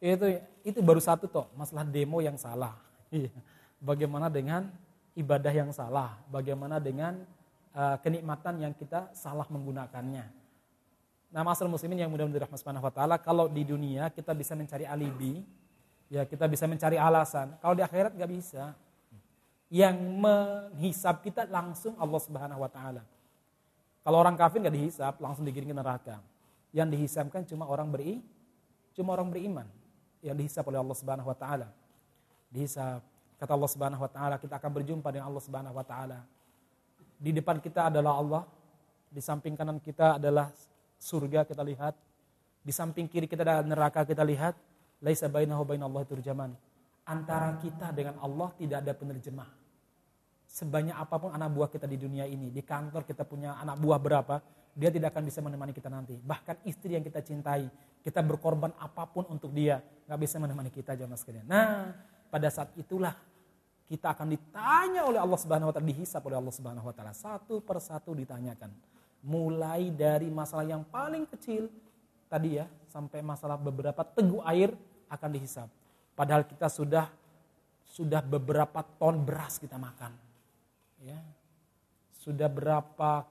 Itu 0.00 0.26
itu 0.66 0.78
baru 0.84 1.00
satu 1.00 1.24
toh, 1.30 1.48
masalah 1.56 1.86
demo 1.86 2.20
yang 2.20 2.36
salah. 2.36 2.76
Iya. 3.06 3.30
Bagaimana 3.78 4.26
dengan 4.26 4.66
ibadah 5.14 5.54
yang 5.54 5.70
salah, 5.70 6.18
bagaimana 6.26 6.82
dengan 6.82 7.22
uh, 7.70 7.96
kenikmatan 8.02 8.58
yang 8.58 8.74
kita 8.74 9.14
salah 9.14 9.46
menggunakannya. 9.46 10.26
Nah, 11.30 11.42
masalah 11.46 11.70
muslimin 11.70 12.02
yang 12.02 12.10
mudah-mudahan 12.10 12.50
dirahmati 12.50 12.60
Subhanahu 12.66 12.82
wa 12.82 12.90
taala, 12.90 13.16
kalau 13.22 13.46
di 13.46 13.62
dunia 13.62 14.10
kita 14.10 14.34
bisa 14.34 14.58
mencari 14.58 14.90
alibi, 14.90 15.38
ya 16.10 16.26
kita 16.26 16.50
bisa 16.50 16.66
mencari 16.66 16.98
alasan. 16.98 17.54
Kalau 17.62 17.78
di 17.78 17.86
akhirat 17.86 18.18
nggak 18.18 18.32
bisa. 18.34 18.74
Yang 19.70 19.96
menghisap 20.02 21.22
kita 21.22 21.46
langsung 21.46 21.94
Allah 21.94 22.20
Subhanahu 22.26 22.58
wa 22.58 22.70
taala. 22.70 23.06
Kalau 24.02 24.18
orang 24.18 24.34
kafir 24.34 24.58
nggak 24.66 24.76
dihisap, 24.82 25.14
langsung 25.22 25.46
digiring 25.46 25.70
ke 25.70 25.76
neraka. 25.78 26.16
Yang 26.74 26.98
dihisapkan 26.98 27.46
cuma 27.46 27.70
orang 27.70 27.86
beri, 27.86 28.18
cuma 28.98 29.14
orang 29.14 29.30
beriman 29.30 29.66
yang 30.26 30.36
dihisap 30.36 30.66
oleh 30.66 30.82
Allah 30.82 30.96
Subhanahu 30.98 31.30
wa 31.30 31.38
taala. 31.38 31.70
Dihisap 32.50 33.02
Kata 33.36 33.52
Allah 33.52 33.68
Subhanahu 33.68 34.00
wa 34.00 34.10
taala, 34.10 34.36
kita 34.40 34.56
akan 34.56 34.70
berjumpa 34.80 35.12
dengan 35.12 35.28
Allah 35.28 35.44
Subhanahu 35.44 35.76
wa 35.76 35.84
taala. 35.84 36.24
Di 37.20 37.36
depan 37.36 37.60
kita 37.60 37.92
adalah 37.92 38.16
Allah, 38.16 38.42
di 39.12 39.20
samping 39.20 39.52
kanan 39.52 39.76
kita 39.76 40.16
adalah 40.16 40.48
surga 40.96 41.44
kita 41.44 41.60
lihat, 41.60 41.92
di 42.64 42.72
samping 42.72 43.04
kiri 43.04 43.28
kita 43.28 43.44
adalah 43.44 43.64
neraka 43.64 44.08
kita 44.08 44.24
lihat. 44.24 44.56
Laisa 45.04 45.28
bainahu 45.28 45.68
bainallahi 45.68 46.08
turjaman. 46.08 46.56
Antara 47.04 47.52
kita 47.60 47.92
dengan 47.92 48.16
Allah 48.24 48.48
tidak 48.56 48.80
ada 48.80 48.92
penerjemah. 48.96 49.48
Sebanyak 50.48 50.96
apa 50.96 51.14
pun 51.20 51.30
anak 51.36 51.52
buah 51.52 51.68
kita 51.68 51.84
di 51.84 52.00
dunia 52.00 52.24
ini, 52.24 52.48
di 52.48 52.64
kantor 52.64 53.04
kita 53.04 53.28
punya 53.28 53.60
anak 53.60 53.76
buah 53.76 54.00
berapa, 54.00 54.40
dia 54.76 54.92
tidak 54.92 55.16
akan 55.16 55.24
bisa 55.24 55.40
menemani 55.40 55.72
kita 55.72 55.88
nanti. 55.88 56.20
Bahkan 56.20 56.68
istri 56.68 56.92
yang 56.92 57.00
kita 57.00 57.24
cintai, 57.24 57.64
kita 58.04 58.20
berkorban 58.20 58.76
apa 58.76 59.08
pun 59.08 59.24
untuk 59.32 59.48
dia, 59.56 59.80
nggak 60.04 60.20
bisa 60.20 60.36
menemani 60.36 60.68
kita 60.68 60.92
jamaah 60.92 61.16
sekalian. 61.16 61.48
Nah, 61.48 61.96
pada 62.28 62.52
saat 62.52 62.76
itulah 62.76 63.16
kita 63.88 64.12
akan 64.12 64.36
ditanya 64.36 65.08
oleh 65.08 65.16
Allah 65.16 65.40
Subhanahu 65.40 65.72
wa 65.72 65.74
taala, 65.74 65.88
dihisap 65.88 66.20
oleh 66.28 66.36
Allah 66.36 66.52
Subhanahu 66.52 66.84
wa 66.84 66.92
taala. 66.92 67.16
Satu 67.16 67.64
persatu 67.64 68.12
ditanyakan. 68.12 68.68
Mulai 69.24 69.88
dari 69.90 70.28
masalah 70.28 70.68
yang 70.68 70.84
paling 70.84 71.24
kecil 71.24 71.72
tadi 72.28 72.60
ya, 72.60 72.68
sampai 72.92 73.24
masalah 73.24 73.56
beberapa 73.56 74.04
teguh 74.04 74.44
air 74.44 74.76
akan 75.08 75.30
dihisap. 75.32 75.72
Padahal 76.12 76.44
kita 76.44 76.68
sudah 76.68 77.08
sudah 77.96 78.20
beberapa 78.20 78.84
ton 79.00 79.24
beras 79.24 79.56
kita 79.56 79.80
makan. 79.80 80.12
Ya. 81.00 81.16
Sudah 82.12 82.50
berapa 82.50 83.24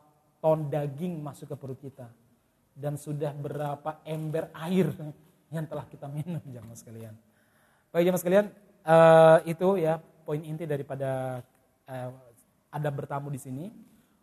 ton 0.46 0.70
daging 0.70 1.26
masuk 1.26 1.50
ke 1.50 1.56
perut 1.58 1.80
kita. 1.82 2.06
Dan 2.78 3.02
sudah 3.02 3.34
berapa 3.34 4.06
ember 4.06 4.54
air 4.54 4.93
yang 5.50 5.66
telah 5.66 5.89
kita 5.89 6.06
minum 6.06 6.43
jamaah 6.54 6.78
sekalian. 6.78 7.18
Baik 7.89 8.14
jamaah 8.14 8.22
sekalian, 8.22 8.46
uh, 8.86 9.41
itu 9.50 9.82
ya 9.82 9.98
poin 10.22 10.38
inti 10.46 10.70
daripada 10.70 11.41
uh, 11.89 12.14
ada 12.70 12.89
bertamu 12.93 13.34
di 13.34 13.41
sini. 13.41 13.74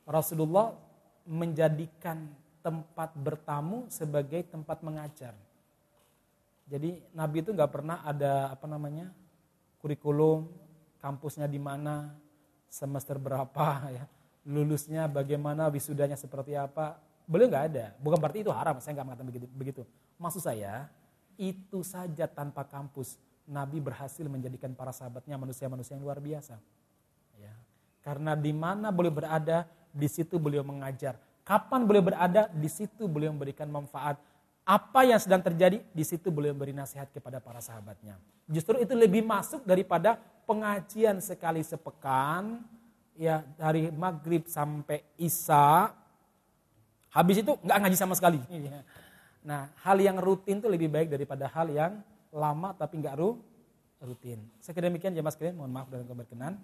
Rasulullah 0.07 0.79
menjadikan 1.27 2.31
tempat 2.63 3.19
bertamu 3.19 3.91
sebagai 3.91 4.47
tempat 4.47 4.79
mengajar. 4.87 5.35
Jadi 6.71 7.03
Nabi 7.19 7.43
itu 7.43 7.51
nggak 7.51 7.73
pernah 7.75 8.07
ada 8.07 8.55
apa 8.55 8.71
namanya 8.71 9.11
kurikulum 9.83 10.47
kampusnya 11.03 11.51
di 11.51 11.59
mana, 11.59 12.15
semester 12.71 13.19
berapa 13.19 13.67
ya, 13.99 14.07
lulusnya 14.43 15.07
bagaimana, 15.07 15.71
wisudanya 15.71 16.19
seperti 16.19 16.59
apa. 16.59 16.99
Beliau 17.27 17.47
nggak 17.49 17.67
ada. 17.73 17.85
Bukan 18.03 18.19
berarti 18.19 18.43
itu 18.43 18.51
haram. 18.51 18.79
Saya 18.83 18.99
nggak 18.99 19.07
mengatakan 19.07 19.29
begitu. 19.31 19.47
Begitu. 19.55 19.83
Maksud 20.19 20.43
saya 20.43 20.91
itu 21.39 21.81
saja 21.87 22.29
tanpa 22.29 22.67
kampus 22.67 23.17
Nabi 23.49 23.83
berhasil 23.83 24.23
menjadikan 24.27 24.75
para 24.75 24.95
sahabatnya 24.95 25.35
manusia-manusia 25.35 25.99
yang 25.99 26.05
luar 26.05 26.23
biasa. 26.23 26.59
Ya. 27.39 27.55
Karena 28.03 28.39
di 28.39 28.55
mana 28.55 28.91
beliau 28.95 29.15
berada, 29.15 29.67
di 29.91 30.07
situ 30.07 30.39
beliau 30.39 30.63
mengajar. 30.63 31.19
Kapan 31.43 31.83
beliau 31.87 32.07
berada, 32.07 32.47
di 32.51 32.71
situ 32.71 33.11
beliau 33.11 33.35
memberikan 33.35 33.67
manfaat. 33.67 34.19
apa 34.63 35.03
yang 35.03 35.19
sedang 35.19 35.43
terjadi, 35.43 35.83
di 35.91 36.05
situ 36.07 36.31
beliau 36.31 36.55
beri 36.55 36.71
nasihat 36.71 37.11
kepada 37.11 37.43
para 37.43 37.59
sahabatnya. 37.59 38.15
Justru 38.47 38.79
itu 38.79 38.95
lebih 38.95 39.27
masuk 39.27 39.67
daripada 39.67 40.23
pengajian 40.47 41.19
sekali 41.19 41.67
sepekan, 41.67 42.63
ya 43.17 43.45
dari 43.59 43.93
maghrib 43.93 44.49
sampai 44.49 45.05
isya, 45.21 45.93
habis 47.13 47.45
itu 47.45 47.53
nggak 47.61 47.79
ngaji 47.83 47.97
sama 47.97 48.15
sekali. 48.17 48.41
Nah, 49.43 49.69
hal 49.83 49.99
yang 49.99 50.23
rutin 50.23 50.63
itu 50.63 50.69
lebih 50.71 50.89
baik 50.89 51.11
daripada 51.11 51.51
hal 51.51 51.67
yang 51.69 51.99
lama 52.33 52.73
tapi 52.73 53.03
nggak 53.03 53.19
rutin. 54.03 54.41
Sekian 54.63 54.89
demikian 54.89 55.13
jemaah 55.13 55.35
sekalian, 55.35 55.59
mohon 55.59 55.73
maaf 55.75 55.91
dan 55.91 56.07
keberkenan. 56.07 56.57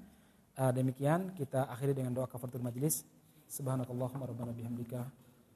Uh, 0.59 0.75
demikian 0.75 1.31
kita 1.39 1.71
akhiri 1.71 1.95
dengan 1.95 2.11
doa 2.11 2.27
kafaratul 2.27 2.63
majelis. 2.63 3.07
Subhanakallahumma 3.47 4.27
rabbana 4.27 4.51
bihamdika 4.51 5.07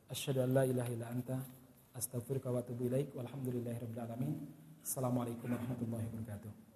asyhadu 0.08 0.46
an 0.46 0.50
la 0.54 0.62
ilaha 0.62 0.90
illa 0.94 1.06
anta 1.10 1.36
astaghfiruka 1.92 2.48
wa 2.54 2.62
atubu 2.62 2.86
ilaik 2.86 3.10
walhamdulillahi 3.18 3.78
rabbil 3.82 4.02
alamin. 4.02 4.32
Assalamualaikum 4.82 5.50
warahmatullahi 5.50 6.06
wabarakatuh. 6.06 6.71